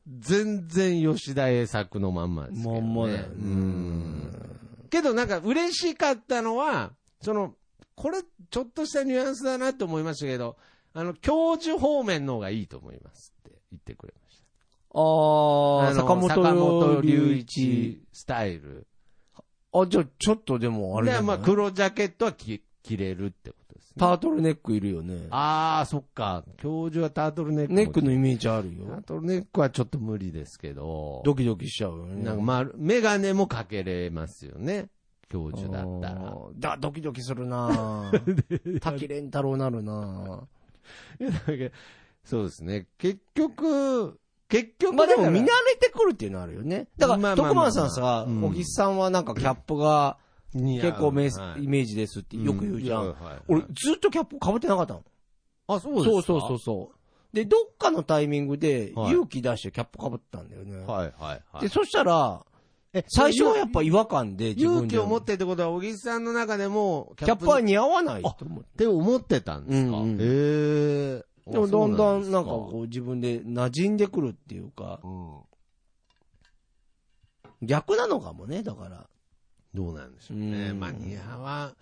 [0.06, 2.80] 全然吉田栄作のまんまですけど、ね。
[2.80, 4.58] まんまだよねうん。
[4.90, 7.54] けどなんか嬉しかったのは、その、
[7.94, 10.56] これちょっとしたニュアンスだなと思いましたけど、
[10.94, 14.42] あの、教授方面の方がいいと思いますって言ってくれまし
[14.94, 18.02] ああ、の坂本龍一。
[18.12, 18.86] スタイル。
[19.72, 23.61] あ、じゃあちょっとでもあれじまあ、黒ジャケットは着着れるってこと
[23.94, 24.08] ですね。
[24.08, 25.26] タートルネックいるよね。
[25.30, 26.44] ああ、そっか。
[26.56, 27.76] 教授はタートルネックも。
[27.76, 29.02] ネックのイメージあるターよ。
[29.06, 31.22] トルネックはちょっと無理ですけど。
[31.24, 32.24] ドキドキしちゃうよね。
[32.24, 34.88] なんかまあ、メガネもかけれますよね。
[35.28, 36.34] 教授だったら。
[36.58, 41.74] だ、ドキドキするなぁ 滝蓮太郎なるなぁいやだけど
[42.24, 42.86] そうですね。
[42.98, 45.48] 結局、結局まあでも見慣れ
[45.80, 46.88] てくるっていうのあるよね。
[46.98, 50.18] だから、徳間さんさ、うん小木さんはなんかキャップが
[50.54, 53.00] 結構メスはいイメージですってよく言うじゃん。
[53.00, 55.04] はいはいはい俺、ずっとキャップ被ってなかったの。
[55.68, 56.10] あ、そうですか？
[56.10, 56.96] そうそうそうそう。
[57.36, 60.78] で、どっかのタイミングではい勇気出してキャップ被ったんだよね。
[60.84, 61.60] はいはいはい。
[61.60, 62.44] で、そしたら、
[62.92, 68.68] え最初はやっぱ違和感で自分で勇気を持ってってことは、小木さんの中でも、キャップはに似合わないと思って。
[68.68, 70.24] って思ってたんですか、うんうんへ
[71.20, 71.24] え。
[71.50, 75.40] でもだんだんなんかここう自分で馴染んでくるっていうか、う、うん、
[77.62, 79.08] 逆なのかもね、だから。
[79.74, 80.72] どうなんでしょううね。
[80.72, 81.74] んまあ似合わん、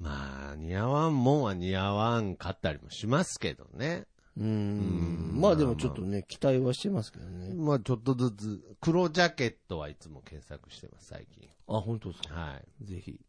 [0.00, 4.06] まあ似合わんもんは似合わんかったりもしますけどね。
[4.36, 5.40] ううんん。
[5.40, 7.54] まあでもちょっとね、期待はしてますけどね。
[7.54, 11.48] まあちょっとずつ、黒ジャケットはいつも検索してます、最近。
[11.68, 12.34] あ、本当ですか？
[12.34, 12.84] はい。
[12.84, 13.20] ぜひ。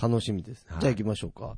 [0.00, 0.66] 楽しみです。
[0.68, 1.56] はいじゃあ行きましょうか。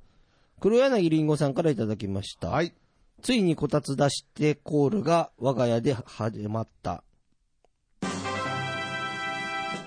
[0.61, 2.49] 黒柳りんごさんからいただきました。
[2.49, 2.75] はい。
[3.23, 7.03] ついにこたつ出してコールが我が家で始まった。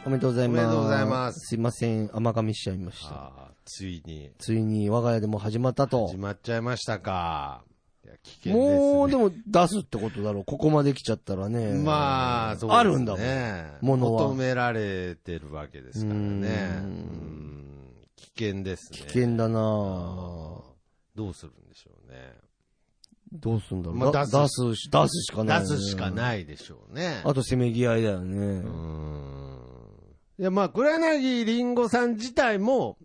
[0.05, 0.65] おめでとうございます。
[0.65, 3.31] おめでとうございますすいません、甘噛みしちゃいました。
[3.65, 6.17] ついについに我が家でも始まったと始。
[6.17, 7.63] まっちゃいましたか。
[8.03, 8.93] いや、危険ですね。
[8.93, 10.45] もう、でも出すってことだろう。
[10.45, 11.73] ここまで来ちゃったらね。
[11.73, 12.79] まあ、そうですね。
[12.79, 13.97] あるんだもん。
[13.97, 16.81] ものは求められてるわけですからね。
[18.15, 18.99] 危険ですね。
[18.99, 19.59] 危険だな
[21.15, 22.33] どうするんでしょうね。
[23.33, 23.95] どうすんだろう。
[23.97, 27.21] まあだ出す出すし、出すしかない、出すしかないでしょうね。
[27.23, 28.37] あと、せめぎ合いだよね。
[28.37, 29.49] うん。
[30.39, 32.97] いや、まあ、黒柳りんごさん自体も、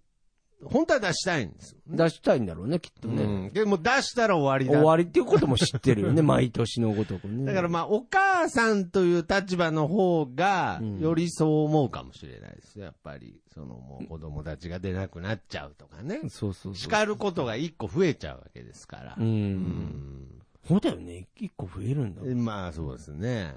[0.65, 1.79] 本当は出したいんですよ。
[1.89, 3.25] 出したいんだろうね、きっとね。
[3.25, 3.53] うん。
[3.53, 4.81] でも出したら終わりだ。
[4.81, 7.45] 終わりっていうことも知ってるよね、 毎年のごとくね。
[7.45, 12.85] だからまあ、お母さんという立場の方がうん、よりそう思うかもしれないですよ。
[12.85, 16.21] やっぱり、そのもう子供たちが出なくなっちゃうとかね。
[16.29, 16.75] そうそうそう。
[16.77, 19.17] 叱ることが一個増えちゃうわけですから。
[19.19, 19.21] う。。
[19.21, 21.27] うんそうだよね。
[21.37, 22.23] 一個増えるんだ。
[22.37, 23.55] まあ、そうですね。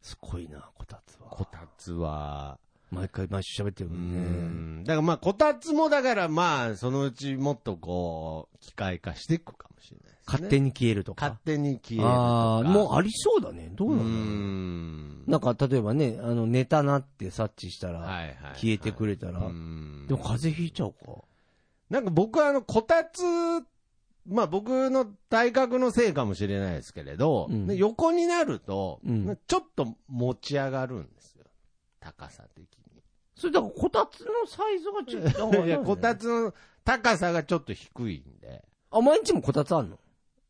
[0.00, 1.28] すごいな、こたつは。
[1.30, 2.58] こたつは、
[2.90, 4.80] 毎回毎週喋ってるうもんね。
[4.82, 4.84] ん。
[4.84, 10.18] だからまあ、こたつもだからまあ、そのうちもっとこう、機械化していくかもしれないね。
[10.26, 11.28] 勝手に消えるとか。
[11.28, 12.14] 勝手に消えるとか。
[12.14, 13.70] ああ、もうありそうだね。
[13.72, 14.14] どううなんだろう。
[14.14, 15.24] ん。
[15.26, 18.34] なんか、例えばね、あの、寝たなって察知したら、はいはい。
[18.56, 21.22] 消えてくれたら、うんでも風邪ひいちゃうか。
[21.90, 23.22] なんか僕はあの、こたつ、
[24.26, 31.44] まあ僕の体格のせいかもしれないですけれど、うんね横になると、うんちょっと持ち上がるんですよ。
[32.00, 32.66] 高さ的
[33.40, 35.62] それだから、こたつのサイズがちょっと。
[35.62, 35.64] に。
[35.68, 36.52] いや、こたつの
[36.84, 39.98] 高さがちょっと低いんで、あ、毎日もこたつあんの？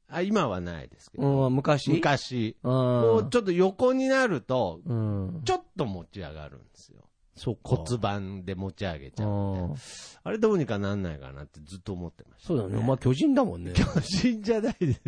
[0.09, 1.89] あ今はないですけど、うん、昔？
[1.91, 3.03] 昔、ああ。
[3.03, 5.43] こうちょっと横になると、うん。
[5.45, 7.03] ちょっと持ち上がるんですよ。
[7.41, 7.61] そうか。
[7.77, 9.61] 骨盤で持ち上げちゃうんで。
[9.61, 9.65] あ
[10.25, 12.77] ああれどうにかなんないかなってずっと思ってました、そうだね。
[12.77, 13.73] お前巨人だもんね。
[13.73, 15.01] 巨人じゃないです。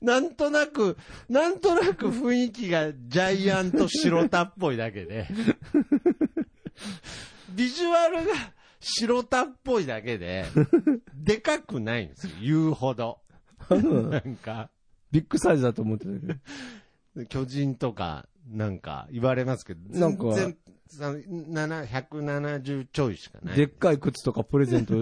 [0.00, 0.96] なんとなく、
[1.28, 5.26] なんとなく雰囲気がジャイアント白田っぽいだけで、
[7.50, 8.32] ビジュアルが
[8.78, 10.46] 白田っぽいだけで、
[11.12, 13.18] でかくないんですよ、言うほど。
[13.68, 14.70] なんか、
[15.10, 16.34] ビッグサイズだと思ってたけど。
[17.28, 20.56] 巨人とか、なんか言われますけど、なんか全然、
[20.88, 23.56] その7 170ちょいしかない。
[23.56, 24.94] でっかい靴とかプレゼント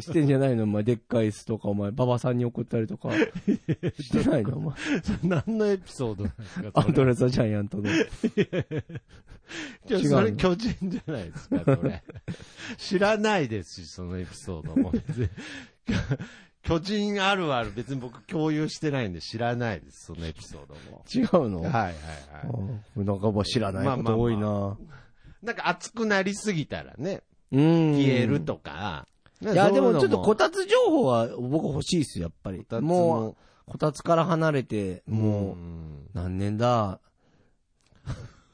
[0.00, 0.64] してんじゃないの？
[0.64, 3.10] お前、でっかい椅子とか、お前、馬場さんに送ったりとか、
[3.98, 4.58] してないの？
[4.58, 4.76] お前。
[5.22, 6.70] 何のエピソードなんですか？
[6.74, 7.88] アンドレザ・ジャイアントの。
[7.90, 8.04] 違う
[9.88, 10.08] の？
[10.10, 12.02] それ巨人じゃないですか、それ。
[12.76, 14.92] 知らないですし、そのエピソードも。
[16.62, 21.04] 巨人あるある別に僕共有してないんで知らないです、そのエピソードも。
[21.12, 21.62] 違うの？
[21.62, 21.94] はいはいはい。
[22.96, 24.76] うんなんかもう知らないこと多いな。
[25.42, 27.94] なんか熱くなりすぎたらね、うん。
[27.96, 29.06] 消えるとか。
[29.42, 32.66] いいや、でもちょっとこたつ情報は僕欲しいっすよ、やっぱり。
[32.82, 37.00] もう、こたつから離れて、もう、ん何年だ？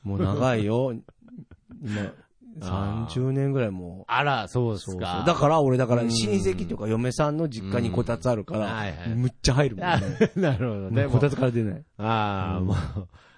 [0.04, 0.94] もう長いよ。
[2.60, 4.04] 30年ぐらいもう。
[4.06, 5.24] あら、そうですそうか。
[5.26, 10.06] だから俺だからうん親戚とか嫁さんの実家にこたつあるかうんらむっちゃ入るもんあね。
[10.36, 10.90] なるほど。
[10.90, 11.84] でももうこたつから出ない。
[11.98, 12.76] ああ、うんもう、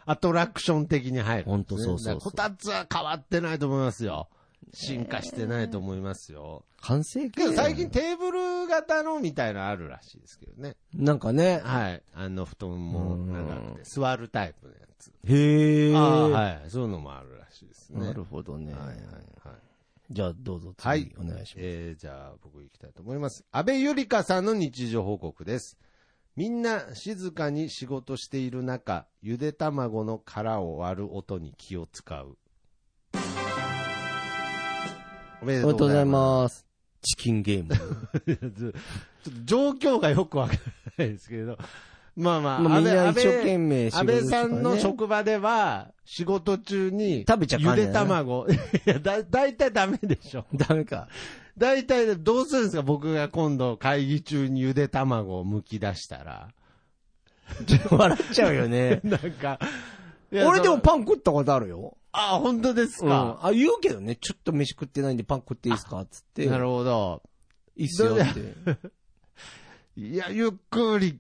[0.06, 4.28] アトラクション的に入る、ほんとそうそうそうこたつは変わってないと思いますよ。
[4.72, 6.64] 進化してないと思いますよ。
[6.80, 10.76] 完成けど最近テーブル型のみたいなあるらしいですけどね。
[10.94, 11.60] なんかね。
[11.64, 12.02] はい。
[12.14, 15.12] あの布団も長くて、座るタイプのやつ。
[15.24, 15.92] へえ。
[15.92, 16.70] はい。
[16.70, 18.00] そういうのもあるらしいですね。
[18.00, 18.72] なるほどね。
[18.72, 18.98] はいはいはい。
[20.10, 21.54] じゃあどうぞ次、はい、お願いします。
[21.58, 23.44] えー、じゃあ僕行きたいと思います。
[23.52, 25.78] 安倍ゆりかさんの日常報告です。
[26.34, 32.38] みんな静かに仕事している中、ゆで卵の殻を割る音に気を使う。
[35.40, 36.66] おめでとうございます。
[37.02, 37.74] チキンゲーム。
[37.76, 38.78] ちょっと
[39.44, 40.60] 状況がよくわから
[40.98, 41.58] ないですけど、
[42.16, 48.48] まあまあ、みんな一生懸命安倍さんの職場では、仕事中に、食べちゃゆで卵。
[48.50, 48.52] い
[48.84, 50.44] や、だ、だいたいダメでしょ。
[50.54, 51.08] ダメか。
[51.56, 52.82] だいたいどうするんですか？
[52.82, 56.48] 僕が今度会議中にゆで卵を剥き出したら。
[57.90, 59.00] 笑っちゃうよね。
[59.04, 59.58] なんか。
[60.32, 61.96] 俺でもパン食ったことあるよ。
[62.12, 66.04] あ、本当ですか、うん、あ、言うけどね、ちょっと飯食ってないんでパン食っていいですか？
[66.10, 66.46] つって。
[66.46, 67.22] なるほど。
[67.76, 68.54] いいっすよって。
[69.96, 71.18] いや、ゆっくり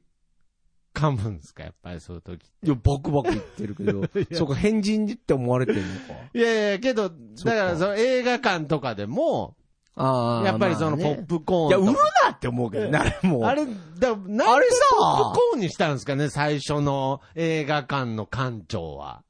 [0.94, 1.62] 噛むんですか？
[1.64, 4.02] やっぱりそういう時いや、バクバク言ってるけど、
[4.36, 6.14] そうか、変人って思われてるのか。
[6.34, 9.56] いやいや、けど、だからその映画館とかでも、
[10.00, 11.92] あやっぱりそのポップコーン、いや、売る
[12.24, 13.46] なって思うけどね、あれも。
[13.48, 19.22] あれ、だなんでポップコーンにしたんですかね、最初の映画館の館長は。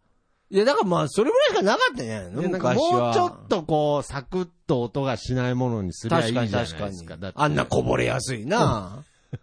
[0.50, 2.42] いや、だからまあ、それぐらいしかなかったんじゃないの？
[2.42, 6.86] なんかもうちょっとこう、サクッと音がしないものにすりゃいいじゃないですか。
[6.86, 7.32] 確かに。
[7.34, 9.04] あんなこぼれやすいな。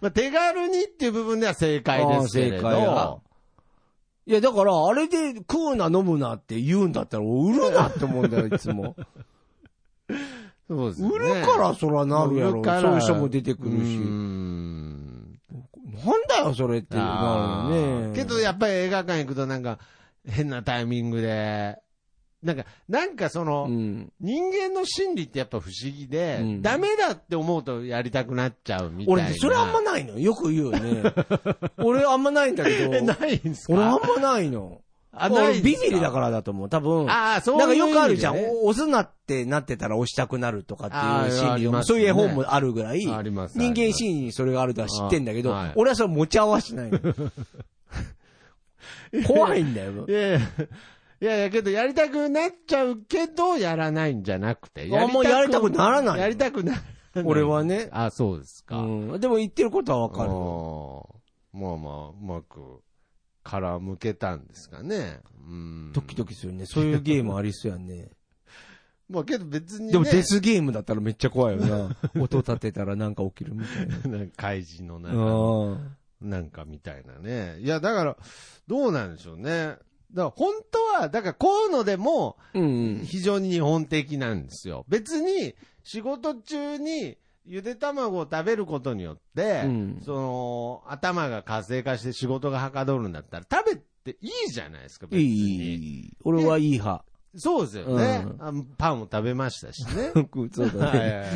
[0.00, 3.22] まあ、手軽にっていう部分では正解ですけれど。
[4.26, 8.96] いや、だから、あれで食うな飲むなって言うんだったら、売るなって思うんだよ、いつも。
[10.68, 11.08] そうですね。
[11.08, 12.62] 売るからそらなるやろ。
[12.64, 13.98] そういう人も出てくるし。
[13.98, 14.04] な
[16.18, 18.16] んだよ、それってなるよね。
[18.16, 19.78] けど、やっぱり映画館行くとなんか、
[20.26, 21.78] 変なタイミングで、
[22.42, 29.22] なんか、なんかその、うん、人間の心理ってやっぱ不思議で、うん、ダメだって思うとやりたくなっちゃうみたいな。
[29.24, 30.18] 俺、それあんまないの。
[30.18, 31.02] よく言うよね。
[31.78, 32.94] 俺あんまないんだけど。
[32.94, 33.72] え、ないんすか？
[33.74, 34.82] 俺あんまないの。
[35.16, 36.68] あ、ないビビりだからだと思う。
[36.68, 37.10] 多分。
[37.10, 38.36] ああ、そうなんかよくあるじゃん。
[38.36, 40.96] 押すなってなってたら押したくなるとかって
[41.32, 43.58] いう心理も、そういう絵本もあるぐらい、あります。
[43.58, 46.98] 人間心理にそれがあるとは知ってんだけど、俺はそれ持ち合わせないの。
[49.26, 50.06] 怖いんだよ。
[50.08, 50.40] いやいや。
[51.20, 54.82] いやいや、けど、やりたくなっちゃうけど、やらないんじゃなくて。
[54.92, 56.20] あんまやりたくならない。
[56.20, 56.74] やりたくな
[57.24, 57.88] 俺はね。
[57.92, 58.78] あ、そうですか。
[58.78, 59.20] うん。
[59.20, 60.30] でも言ってることはわかる。
[61.58, 62.82] まあまあ、うまく、
[63.44, 65.20] 殻向けたんですかね。
[65.46, 65.92] うん。
[65.92, 66.66] ドキドキするね。
[66.66, 68.08] そういうゲームありそうやね。
[69.08, 71.96] まあけど別に、ね、でもデスゲームだったらめっちゃ怖いよな。
[72.20, 73.96] 音立てたらなんか起きるみたいな。
[74.18, 75.78] なんか怪人の中
[76.20, 77.60] なんかみたいなね。
[77.60, 78.16] いや、だから、
[78.66, 79.42] どうなんでしょうね。
[79.42, 79.78] だか
[80.14, 84.86] ら本当は、だからこういうのでも、非常に日本的なんですよ。
[84.88, 95.24] 別に、仕事中に、ゆで卵を食べることによって、うん、その、頭が活性化して仕事がはかどるんだったら、食べていいじゃないですか、別に。
[95.24, 96.16] いい。
[96.24, 97.04] 俺はいい派。
[97.36, 100.12] そうですよね、うん、パンも食べましたしね。
[100.52, 100.86] そうだね。
[100.86, 101.28] はいはい、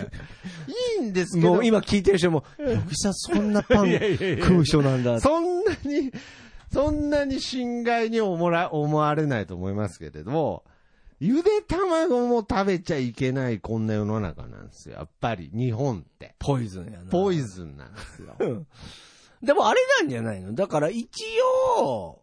[1.02, 1.54] いいんですけど。
[1.54, 5.20] もう今聞いてる人も、よくさそんなパン食う人なんだ。
[5.20, 6.12] そんなに、
[6.72, 10.64] そんなに心外に思われないと思いますけれども、
[11.20, 14.96] ゆで卵も食べちゃいけないこんな世の中なんですよ。
[14.96, 16.36] やっぱり日本って。
[16.38, 17.10] ポイズンやな。
[17.10, 18.36] ポイズンなんですよ。
[19.42, 20.54] でもあれなんじゃないの？
[20.54, 21.08] だから一
[21.80, 22.22] 応、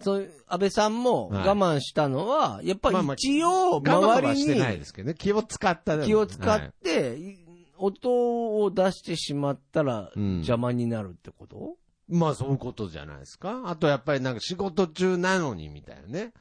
[0.00, 5.14] そう安倍さんも我慢したのは、はい、やっぱり一応、周りに、はしてないですけどね。
[5.14, 7.38] 気を使った気を使って、はい、
[7.78, 11.76] 音を出してしまったら邪魔になるってこと、
[12.08, 13.62] まあそういうことじゃないですか。
[13.66, 16.32] あとやっぱりなんか仕事中なのにみたいなね。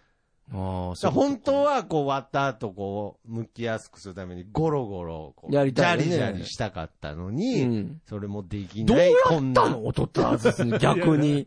[0.52, 8.86] ああ、本当はこう割った後こう、剥きやすくするためにゴロゴロ、やりたい、ね、ジャリジャリしたかったのに、うん、それもできない。
[8.86, 8.98] どう
[9.44, 11.46] やったの音って外すに、逆に。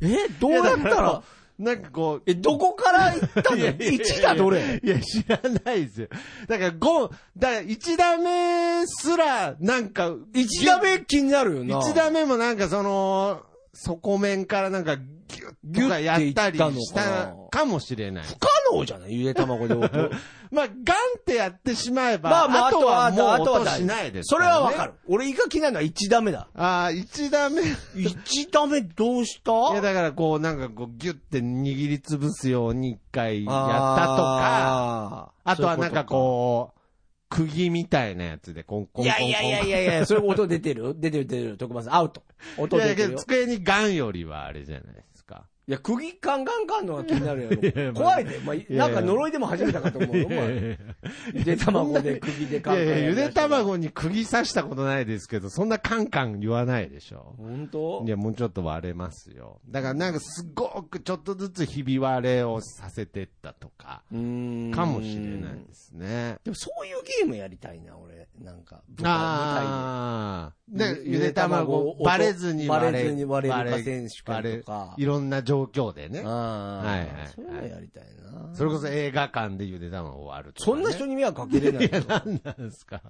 [0.00, 1.22] え、どうやったら？
[1.58, 2.22] なんかこう。
[2.26, 4.80] え、どこから行ったの ?1 だどれ？
[4.82, 6.08] いや、知らないですよ。
[6.48, 11.80] だから5、だから1打目すら、なんか、1打目気になるよな。
[11.80, 13.42] 1打目もなんかその、
[13.74, 18.24] 底面からなんかギュッとかやったりしたかもしれない。
[18.24, 19.12] 不可能じゃない？
[19.18, 19.88] ゆで卵で音。
[20.52, 23.26] まあ、ガンってやってしまえば、まあ、まあ、あとはもう
[23.58, 24.92] 音しないです、ね、それはわかる。
[25.08, 26.46] 俺イカ気になるのは1打目だ。
[26.54, 27.62] ああ、1打目。
[27.62, 29.72] 1打目どうした？
[29.72, 33.54] いや、だからこう、なんかこう、ギュッて握りつぶすように一回やっ
[33.98, 36.80] たとか、あとはなんかこう、
[37.34, 39.26] 釘みたいなやつでコンコンコンコン。
[39.26, 40.94] いやいやいやいやいや、それ出てる？
[40.96, 41.56] 出てる出てる。
[41.56, 42.22] 徳松アウト。
[42.56, 45.13] 音出てるいやいや、机にガンよりはあれじゃないですか。
[45.66, 47.94] いや、釘カンカンカンのが気になるやろ。
[47.94, 48.38] 怖いで。
[48.40, 50.28] まあ、なんか呪いでも始めたかと思うよ。
[51.32, 52.84] ゆ で卵で釘でカンカン。
[52.84, 57.34] いやいや、ゆで卵に釘刺したことないですけど、そんなカンカン言わないでしょ。
[57.38, 59.60] 本当いや、もうちょっと割れますよ。
[59.66, 66.36] だからなんかすごくちょっとずつひび割れをさせてったとか、かもしれないですね。
[66.44, 68.28] でもそういうゲームやりたいな、俺。
[68.42, 70.52] なんか、ああ。
[70.68, 74.94] で、ゆで卵、バレずに割れ、バレずに割れるか選手権とか。
[74.96, 76.22] いろんな状況でね。
[76.22, 77.28] はいはい。
[77.34, 78.54] そういうのやりたいな。
[78.54, 81.86] それこそ映画館でゆで卵を割るとか、そんな人に迷惑かけれない。
[81.86, 83.00] いや、なんなんですか。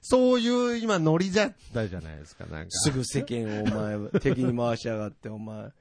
[0.00, 2.70] そういう今ノリじゃったじゃないですか、なんか。
[2.70, 5.56] すぐ世間をお前、敵に回しやがって、お前。
[5.66, 5.72] あ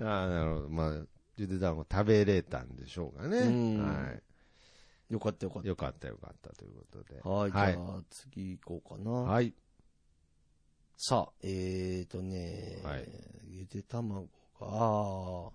[0.00, 0.68] あ、なるほど。
[0.68, 1.02] まあ、
[1.36, 3.38] ゆで卵食べれたんでしょうかね。
[3.78, 4.22] はい。
[5.12, 5.68] よかったよかった。
[5.68, 7.20] よかったよかったということで。
[7.22, 9.10] はい、じゃあ次行こうかな。
[9.10, 9.54] はい。
[10.96, 13.08] さあ、えーとね、はい、
[13.48, 14.28] ゆで卵
[14.64, 15.52] が、こ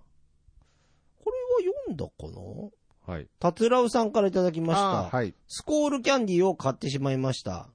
[1.25, 2.11] れは読んだか
[3.07, 3.13] な？
[3.13, 3.27] はい。
[3.39, 5.03] たつらうさんからいただきました。
[5.15, 5.33] はい。
[5.47, 7.69] スコールキャンディーを買ってしまいました。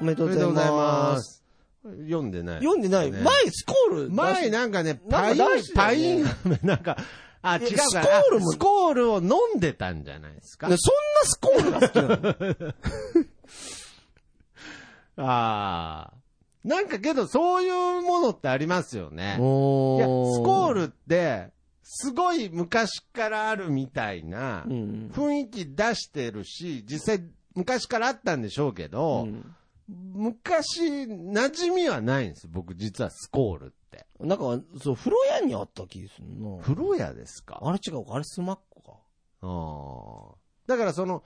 [0.00, 1.44] おめでとうございます。
[1.82, 3.10] 読んでない、読んでない。
[3.10, 4.10] 前スコール？
[4.10, 5.38] 前なんかね、パイン、
[5.74, 6.24] パイン、
[6.62, 6.96] なんか、
[7.42, 8.52] あ、違うかスコールも？
[8.52, 10.68] スコールを飲んでたんじゃないですか？
[10.68, 10.78] そんな
[11.24, 12.02] スコールが好きな
[15.16, 15.26] の？
[15.28, 16.19] ああ。
[16.64, 19.24] なんかけど、そういうものってありますよね。
[19.24, 21.52] いや、スコールって、
[21.82, 29.56] すごい昔からあるみたいな雰囲気出してるし、実際昔からあったんでしょうけど、うん、
[29.88, 34.06] 昔、馴染みはないんです僕実はスコールって。
[34.20, 36.62] なんか、そう、風呂屋にあった気するな。
[36.62, 37.58] 風呂屋ですか？
[37.62, 38.98] あれ違うかあれスマッコか。
[39.42, 40.36] ああ。
[40.66, 41.24] だからその、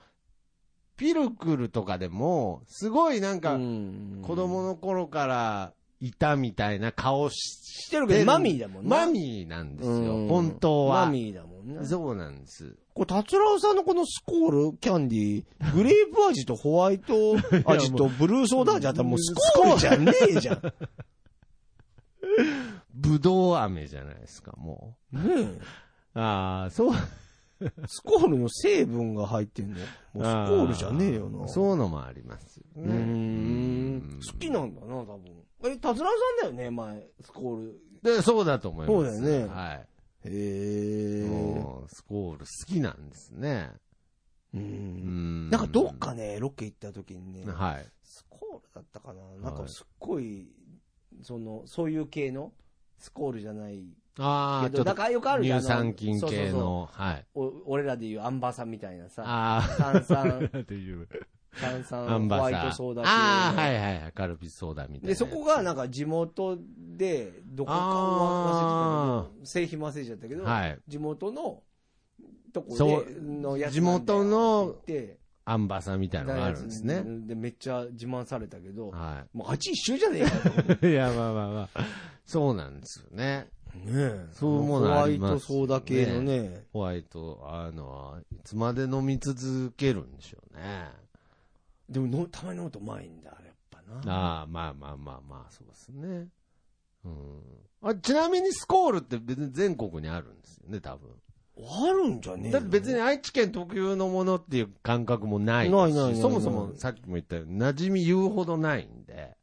[0.97, 8.89] ピルクルとかでも、すごいなんか、子供の頃からいたみたいな顔してるけど、マミーだもんね。
[8.89, 11.05] マミーなんですよ、本当は。
[11.05, 11.85] マミーだもんね。
[11.85, 12.75] そうなんです。
[12.93, 17.35] これ、達郎さんのこのスコールキャンディー、グレープ味とホワイト
[17.65, 20.61] 味とブルーソーダ味あったらもうスコールじゃねえじゃん。
[22.93, 25.17] ぶどう飴じゃないですか、もう。
[25.17, 25.59] ねえ。
[26.19, 26.93] ああ、そう。
[27.87, 29.75] スコールの成分が入ってんの？
[29.75, 31.47] もうスコールじゃねえよな。
[31.47, 32.95] そういうのもありますよね。
[32.95, 34.19] うん。
[34.25, 35.43] 好きなんだな、多分。
[35.63, 36.05] え、達郎
[36.41, 37.79] さんだよね、前、スコール。
[38.03, 39.17] で、そうだと思います。
[39.17, 39.53] そうだよね。
[39.53, 39.87] はい。
[40.25, 41.27] へえ。
[41.87, 43.71] スコール好きなんですね。
[44.53, 45.49] うん。
[45.49, 47.85] なんかどっかね、ロケ行った時にね、はい。
[48.03, 50.47] スコールだったかななんかすっごい、
[51.21, 52.53] その、そういう系の、
[52.97, 53.83] スコールじゃない
[54.19, 55.11] ああ、ちょっと。
[55.11, 55.59] よくあるじゃん。
[55.59, 57.25] 乳酸菌系の、はい。
[57.35, 59.23] お俺らでいうアンバサみたいなさ。
[59.25, 59.93] ああ。
[59.93, 60.49] 炭酸。
[60.59, 61.07] っていう。
[61.59, 64.11] 炭酸ホワイトソーダああ、はいはいはい。
[64.13, 65.07] カルピスソーダみたいな。
[65.07, 71.63] で、そこがなんか地元で、どこか忘れてた製品忘れちゃったけど、はい、地元の
[72.53, 74.75] とこでのやつ地元の
[75.45, 77.03] アンバサみたいなのがあるんですね。
[77.05, 81.85] で、めっちゃ自慢されたけど、はい、もう味一緒じゃねえか いや、まあまあまあ。
[82.25, 83.47] そうなんですよね。
[83.83, 86.63] ねそうものあります、ね、ホワイトソーダ系のね。
[86.73, 90.89] ホワイト、あの、いつまで飲み続けるんでしょうね。
[91.89, 94.13] でもの、たまに飲むとうまいんだ、やっぱな。
[94.13, 96.27] ああ、まあまあまあまあ、そうですね。
[97.05, 97.41] うん。
[97.81, 101.09] あちなみにスコールって別に全国にあるんですよね、多分。
[101.57, 105.71] あるんじゃねえだって別に愛知県特有のものっていう感覚もないし。
[105.71, 109.37] ないないないそもそもさっきも言ったように馴染み言うほどないんで。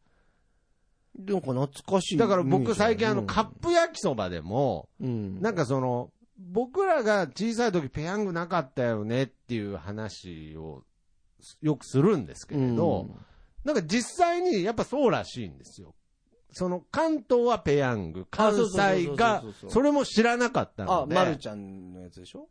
[1.18, 2.16] なんか懐かしい。
[2.16, 10.82] だから僕最近あの、カップ焼きそばでも、うん、なんかその、僕らが小さい時ペヤングなかったよねっていう話を
[11.60, 13.16] よくするんですけれど、うん、
[13.64, 15.94] なんか実際にやっぱそうらしいんですよ。
[16.50, 21.16] その関東はペヤング、関西が、それも知らなかったので。
[21.16, 22.48] あ、まるちゃんのやつでしょ？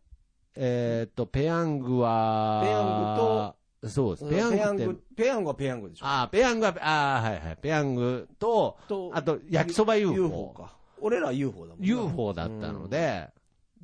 [0.56, 2.84] えっと、ペヤングは、ペヤン
[3.14, 3.56] グと、
[3.88, 4.30] そうです。
[4.30, 5.02] ペヤングって。
[5.16, 7.58] ペヤングはペヤングでしょあ、ペヤングは、ああ、はいはい。
[7.58, 10.14] ペヤングと、とあと、焼きそば UFO。
[10.14, 10.76] UFO か。
[11.00, 11.88] 俺ら UFO だもんね。
[11.88, 13.30] UFO だったので、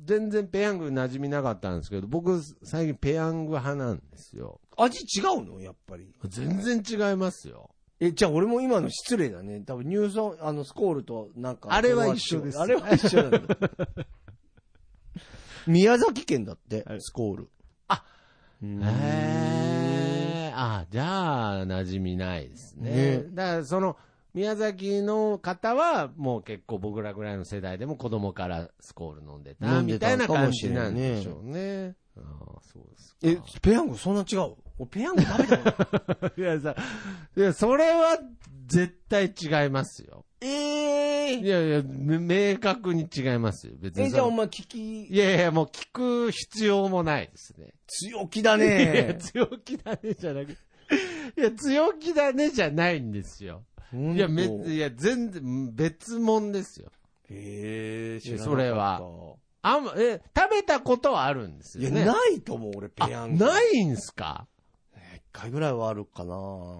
[0.04, 4.60] 全然ペヤング馴染みなかったんですけど、僕、最近ペヤング派なんですよ。
[4.76, 5.60] 味違うの？
[5.60, 6.08] やっぱり。
[6.28, 7.70] 全然違いますよ。
[8.00, 9.60] え、じゃあ俺も今の失礼だね。
[9.60, 11.70] 多分乳酸、あの、スコールとなんか。
[11.72, 12.60] あれは一緒です。
[12.60, 13.58] あれは一緒なんだ。
[15.66, 17.48] 宮崎県だって、スコール。
[17.88, 18.04] あ、
[18.62, 18.66] へ
[19.74, 19.77] え。
[20.58, 23.18] あ、じゃあ、馴染みないですね。
[23.18, 23.96] ねだから、その、
[24.34, 31.94] 宮崎の方は、もう結構僕らぐらいの世代でも子供からスコール飲んでた、みたいな感じなんでしょうね。
[32.16, 34.86] ああ、そうですえ、ペヤングそんな違う？
[34.86, 36.76] ペヤング食べた いやさ、
[37.36, 38.18] いや、それは
[38.66, 40.24] 絶対違いますよ。
[40.40, 43.74] ええー、いやいや、明確に違いますよ。
[43.78, 44.06] 別に。
[44.06, 45.06] え、じゃあお前聞き。
[45.06, 47.74] いやいや、もう聞く必要もないですね。
[47.86, 49.18] 強気だね。
[49.20, 50.58] 強気だねじゃなくて。
[51.36, 53.64] いや、強気だねじゃないんですよ。
[53.92, 56.90] いや、め、いや、全然、別物ですよ。
[57.30, 59.02] へえ、それは。
[59.62, 62.02] あんま、え、食べたことはあるんですよね。
[62.02, 63.44] いや、ないと思う、俺、ペヤング。
[63.44, 64.46] ないんすか？
[64.56, 64.57] 一
[65.38, 66.34] 回ぐらいはあるかな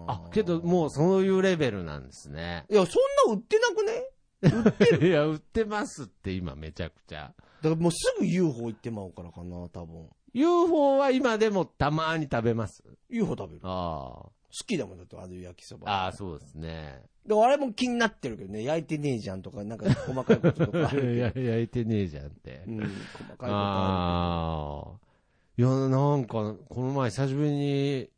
[0.07, 2.65] あ、けど、もうそういうレベルなんですね。
[2.69, 4.09] いや、そんな売ってなくね？
[4.41, 7.33] 売ってる いや、売ってますって、今、めちゃくちゃ。
[7.61, 10.09] だからもうすぐ UFO 行ってまうからかな、多分。
[10.33, 13.61] UFO は今でもたまに食べます ?UFO 食べる。
[13.63, 14.29] ああ。
[14.51, 15.89] 好きだもんだと、あの焼きそば。
[15.89, 17.03] ああ、そうですね。
[17.25, 22.63] でもあれも気になってるけどね、焼いてねえじゃんとか、なんか細かいこととかい や、焼いてねえじゃんって。
[22.67, 25.09] うん、細かいことああ。
[25.57, 28.09] いや、なんか、この前久しぶりに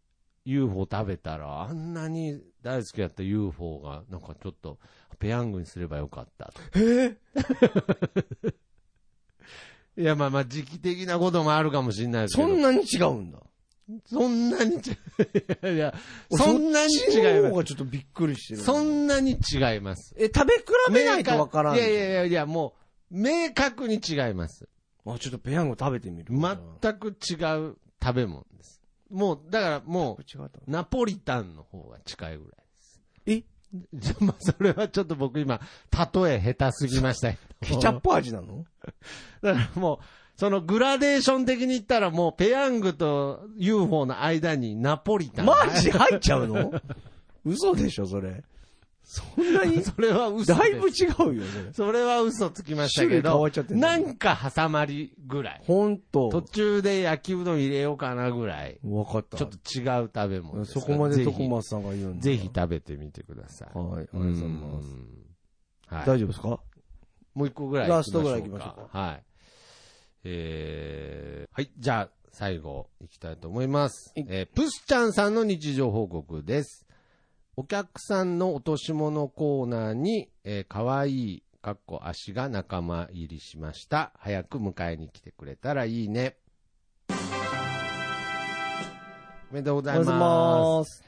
[0.46, 4.80] UFO 食べたら、あんなに大好きだった UFO が、なんかちょっと、
[5.20, 6.62] ペヤングにすればよかったと。
[6.76, 7.18] え
[10.02, 12.48] いや、まあまあ、時期的なこともあるかもしれないですけど。
[12.48, 13.40] そんなに違うんだ。
[14.06, 15.70] そんなに違う。
[15.76, 15.94] いや、
[16.32, 17.56] そんなに違います。
[17.56, 18.62] がちょっとびっくりしてる。
[18.62, 20.16] そんなに違います。
[20.18, 20.64] え、食べ比
[20.94, 21.76] べないとわからん。
[21.76, 22.74] いやいやいやいや、も
[23.12, 24.68] う、明確に違います。
[25.06, 26.34] あ、ちょっとペヤング食べてみる。
[26.34, 28.81] 全く違う食べ物です。
[29.12, 33.02] もう、だからもう、ナポリタンの方が近いぐらいです。
[33.26, 33.44] え？
[33.94, 35.60] じゃ、まあ、それはちょっと僕今、
[36.14, 37.32] 例え下手すぎました
[37.62, 38.66] ケチャップ味なの？
[39.42, 40.06] だからもう、
[40.38, 45.46] そのグラデーション的に言ったらもうペヤングと UFO の間にナポリタン。
[45.46, 46.74] マジ入っちゃうの？
[47.46, 48.44] 嘘でしょ、それ。
[49.04, 49.82] そんなに？
[49.84, 51.44] それは嘘だいぶ違うよ、ね。
[51.74, 55.62] それは嘘つきましたけど、なんか挟まりぐらい。
[55.66, 56.30] ほんと。
[56.30, 58.80] 途中で焼きうどん入れようかなぐらい。
[58.84, 59.38] わかった。
[59.38, 62.22] ちょっと違う食べ物そこまで徳松さんが言うんだ。
[62.24, 63.78] ぜひ食べてみてください。
[63.78, 64.88] はい、ありがとうございます。
[65.88, 66.60] はい、大丈夫ですか？
[67.34, 68.98] もう一個ぐらいラストぐらい行きましょうか。
[68.98, 69.24] はい。
[70.24, 74.14] えー、はい、じゃあ、最後、いきたいと思います。
[74.16, 76.86] えー、プスちゃんさんの日常報告です。
[77.62, 84.14] お客さんの落とし物コーナーに、えー、かわいい、かっこ足が仲間入りしました。
[84.18, 86.38] 早く迎えに来てくれたらいいね。
[89.52, 90.10] おめでとうございます。
[90.10, 91.04] ます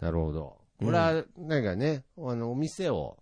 [0.00, 0.58] なるほど。
[0.80, 3.16] これは、なんかね、あの、お店を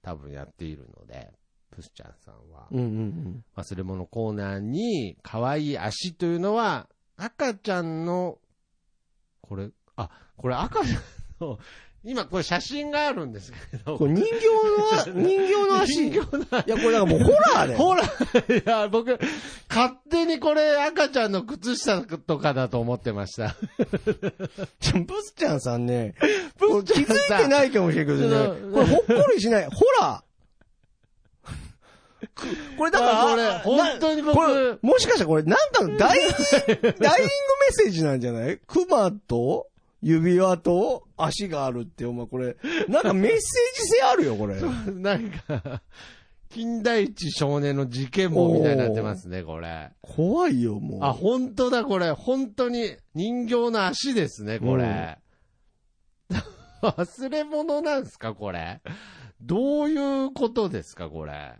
[0.00, 1.30] 多分やっているので、
[1.70, 6.88] プスちゃんさんは、うんうんうん、忘れ物コーナーに、可愛い足というのは、
[7.18, 8.38] 赤ちゃんの、
[9.42, 11.02] これ、あ、これ赤ちゃん
[11.40, 11.58] の、
[12.04, 13.98] 今これ写真があるんですけど。
[13.98, 14.30] これ人形
[15.10, 16.10] の、 人形の足。
[16.10, 16.66] 人形の足。
[16.66, 17.76] いや、これなんかもうホラーで。
[17.76, 18.60] ホラー。
[18.64, 19.18] いや、僕、
[19.68, 23.56] 勝手にこれ赤ちゃんの靴下とかだと思ってました。
[25.04, 26.14] ブスちゃんさんね、
[26.58, 29.64] ブスちゃん気づいてないかもしれないけどね、これほっこりしない。
[29.66, 29.70] ホ
[30.00, 30.28] ラー。
[32.76, 38.58] これだからこれ、本当に僕、もしかしたらこれなんかのダイイング、 ダイイングメッセージなんじゃない？
[38.66, 39.66] 熊と
[40.00, 42.56] 指輪と足があるって、お前これ、
[42.88, 43.40] なんかメッセー
[43.82, 44.60] ジ性あるよ、これ。
[44.92, 45.82] なんか、
[46.50, 49.90] 金田一少年の事件簿みたいになってますね、これ。
[50.00, 51.04] 怖いよ、もう。
[51.04, 52.12] あ、本当だ、これ。
[52.12, 55.18] 本当に人形の足ですね、これ。
[56.80, 58.80] 忘れ物なんすか、これ。
[59.40, 61.58] どういうことですか、これ。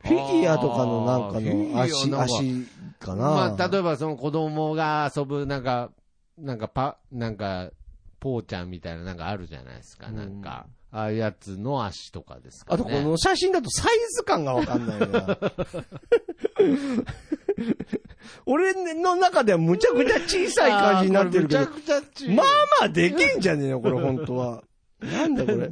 [0.00, 2.66] フィギュアとかのなんかの足、足
[2.98, 3.22] かな。
[3.30, 5.90] まあ、例えばその子供が遊ぶなんか、
[6.38, 7.70] なんかパ、なんか、
[8.20, 10.66] ポーちゃんみたいななんかあるじゃないですか、なんか。
[10.92, 15.36] ああいうやつの足とかですか、ね、あとこの写真だとサイズ感がわかんないな。
[18.46, 21.60] 俺の中ではむちゃくちゃ小さい感じになってるけど。
[21.60, 22.34] むちゃくちゃ小さい。
[22.34, 22.46] まあ
[22.80, 24.64] まあできんじゃねえよ、これ本当は。
[25.00, 25.70] なんだこれ。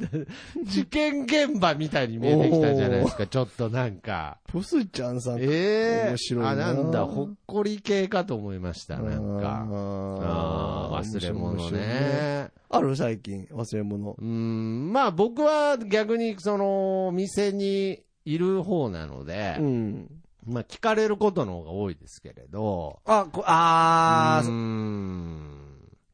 [0.63, 4.37] 事件現場みたいに見えてきたじゃないですか、ちょっとなんか。
[4.47, 5.39] プスちゃんさん。
[5.39, 6.49] ええー、面白いな。
[6.51, 9.65] あ、なんだ、ほっこり系かと思いました、なんか。
[9.69, 12.49] ああ、忘れ物ね。
[12.69, 14.15] ある最近、忘れ物。
[14.19, 20.07] うん、まあ僕は逆にその、店にいる方なので、うん。
[20.45, 22.99] まあ聞かれることの方が多いですけれど。
[23.05, 24.47] あ、こあー。
[24.47, 25.54] うん。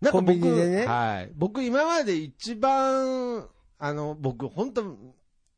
[0.01, 1.31] なんか僕、ね、はい。
[1.35, 3.47] 僕今まで一番、
[3.77, 4.97] あの、僕本当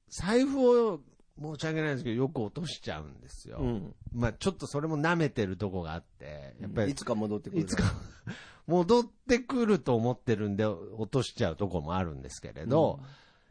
[0.10, 1.00] 財布を
[1.42, 3.58] 申し訳ないんですけど、よく落としちゃうんですよ。
[3.60, 6.92] うん、まあちょっとそれも舐めてるとこがあって、やっぱり。
[6.92, 7.62] いつか戻ってくる。
[7.62, 7.84] いつか
[8.68, 13.08] 戻ってくると思ってるんで、落としちゃうとこもあるんですけれど、うん、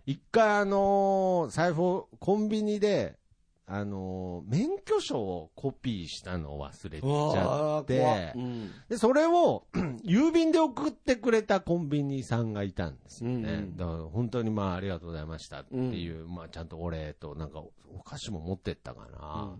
[0.07, 3.18] 一回あのー、財布をコンビニで、
[3.67, 8.35] あの、免許証をコピーしたのを忘れちゃって、
[8.89, 9.67] で、それを
[10.05, 13.37] 郵便で送ってくれたコンビニさんがいたんですよね。
[13.37, 13.77] うんうん。
[13.77, 19.57] だから本当にまあありがとうございましたっていう、まあちゃんとお礼となんかお菓子も持ってったかな。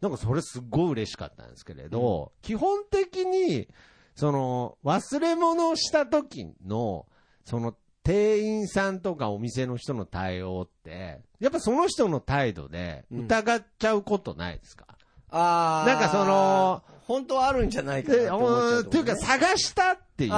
[0.00, 3.68] なんかそれすっごい嬉しかったんですけれど、基本的に、
[4.14, 7.06] その、忘れ物をした時の、
[7.44, 7.74] その、
[8.06, 14.86] 店員さんとかお店の人の対応って、やっぱその人の態度で疑っちゃうことないですか、
[15.28, 15.86] ああ。
[15.88, 20.30] なんかその、本当はあるんじゃないかなってで思っちゃううんっていうか探したっていう。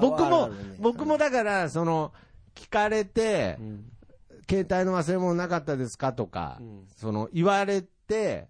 [0.00, 2.12] 僕もね、僕もだから、その、
[2.54, 3.84] 聞かれてう、ん。
[4.48, 6.86] 携帯の忘れ物なかったですかとかう、ん。
[6.96, 8.46] その、言われて、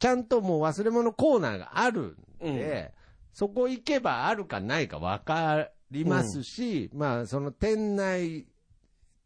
[0.00, 2.92] ちゃんともう忘れ物コーナーがあるんで、
[3.32, 8.46] そこ行けばあるかないか分かりますし、まあ、その店内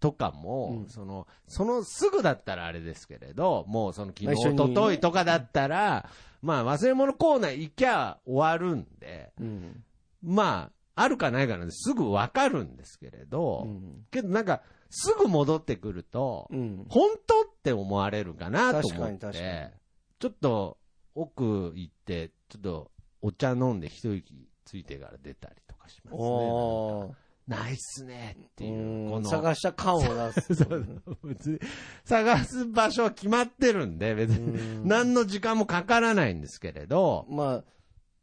[0.00, 0.88] とかも、うん。
[0.88, 6.08] その、そのすぐだったらあれですけれど、もうその昨日、まあ一緒に一昨日とかだったら、
[6.42, 9.84] まあ忘れ物コーナー行きゃ終わるんで、うん。
[10.22, 14.06] まあ、あるかないかなんですぐ分かるんですけれど、うん。
[14.10, 16.86] けどなんか、すぐ戻ってくると、うん。
[16.88, 19.70] 本当って思われるかなと思って、
[20.18, 20.78] ちょっと
[21.14, 22.90] 奥行って、ちょっと
[23.22, 27.30] お茶飲んで一息ついてから出たりとかしますね。
[27.46, 29.10] ないっすねっていうう、ん。
[29.10, 30.54] この、探した感を出す。
[30.54, 31.58] そう別に
[32.04, 34.56] 探す場所は決まってるんで、別に。
[34.56, 34.88] うん。
[34.88, 37.64] 何の時間もかからないんですけれど、まあ、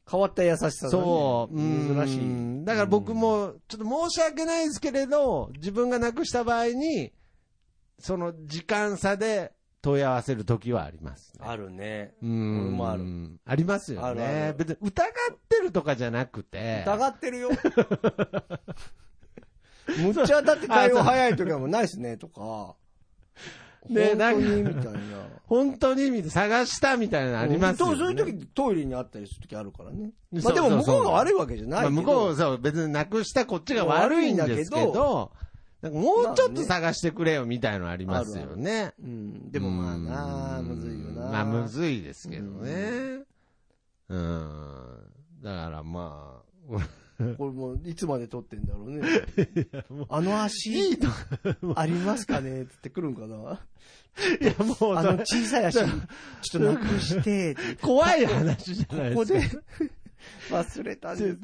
[0.09, 0.71] 変わった優しさだね。
[0.91, 2.19] そう、珍しい。
[2.19, 2.65] うん。
[2.65, 7.11] だから僕も、ちょっと申し訳ないですけれど、自分がなくした場合に、
[7.99, 9.51] その時間差で
[9.81, 11.45] 問い合わせる時はあります、ね。
[11.47, 12.13] あるね。
[12.21, 12.79] うん。
[12.81, 14.07] あるありますよね。
[14.07, 16.83] あるある別に疑ってるとかじゃなくて。
[16.85, 17.49] 疑ってるよ。
[19.97, 22.75] むっちゃだって対応早い時はもうないっすね、とか。
[23.89, 24.99] ね本当に、なんみたいな。
[25.45, 27.95] 本当に見て探したみたいなのありますよね。
[27.95, 30.11] そうそういう時トイレにあったりする時あるからね。
[30.31, 31.91] まあでも向こうが悪いわけじゃないけど。
[31.91, 35.31] まあ、向こう、そう、別になくしたこっちが悪いんですけど、
[35.89, 38.93] もうちょっと探してくれよみたいのありますよね。
[39.01, 39.51] うん。
[39.51, 41.21] でもまあなあ、うんむずいよな。
[41.29, 43.23] まあ、むずいですけどね。
[44.09, 45.07] うん。
[45.41, 46.79] だからまあ、
[47.37, 49.01] これもういつまで撮ってんだろうね。
[50.09, 50.97] あの足、
[51.75, 53.59] ありますかねってってくるんかな。
[54.41, 55.91] いやもうあの小さい足、ちょっ
[56.51, 59.61] となくして、 怖い話じゃないここですか。
[59.79, 59.91] で
[60.49, 61.37] 忘れたんです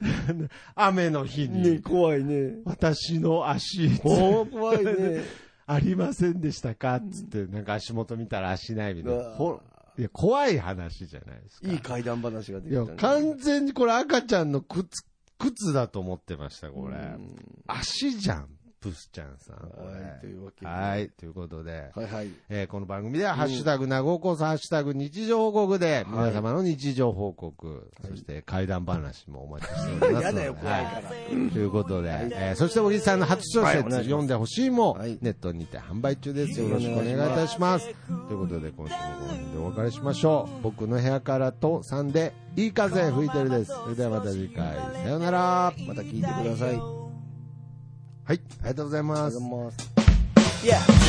[0.74, 2.54] 雨の日ね、に、怖いね。
[2.64, 5.24] 私の足、怖いね。
[5.68, 7.00] ありませんでしたか？
[7.00, 9.60] つって、なんか足元見たら足ないみたいうな。
[9.98, 11.68] いや、怖い話じゃないですか。
[11.72, 12.98] いい怪談話がでいやきた、ね。
[12.98, 15.04] 完全にこれ赤ちゃんの靴、
[15.38, 16.96] 靴だと思ってました、これ。
[16.96, 17.34] うん
[17.66, 18.48] 足じゃん、
[18.90, 19.86] プスちゃんさん、これ。
[19.86, 21.90] はいというわけではい、ということで。
[21.94, 22.28] はいはい。
[22.48, 30.24] えーこの番組では、ハッシュタグ、なごこそ、ハッシュタグ、日常報告で、皆様の日常報告、そして怪談話もお待ちしております。
[30.26, 31.16] やだよ、怖いはから。
[31.16, 36.60] いということで、えーそして、小木さんの初小説、読んでほしいも、はいネットにて販売中です。
[36.60, 37.86] よろしくお願いいたします。
[38.28, 40.62] ということで、今週もこの辺でお別れしましょう。
[40.62, 43.72] 僕の部屋からと3で、いい風吹いてるです。
[43.72, 45.72] それではまた次回、さようなら。
[45.86, 47.05] また聞いてください。
[48.26, 49.38] はい、ありがとうございます。
[49.38, 49.90] います。
[50.64, 51.06] Yeah!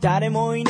[0.00, 0.69] 誰もいな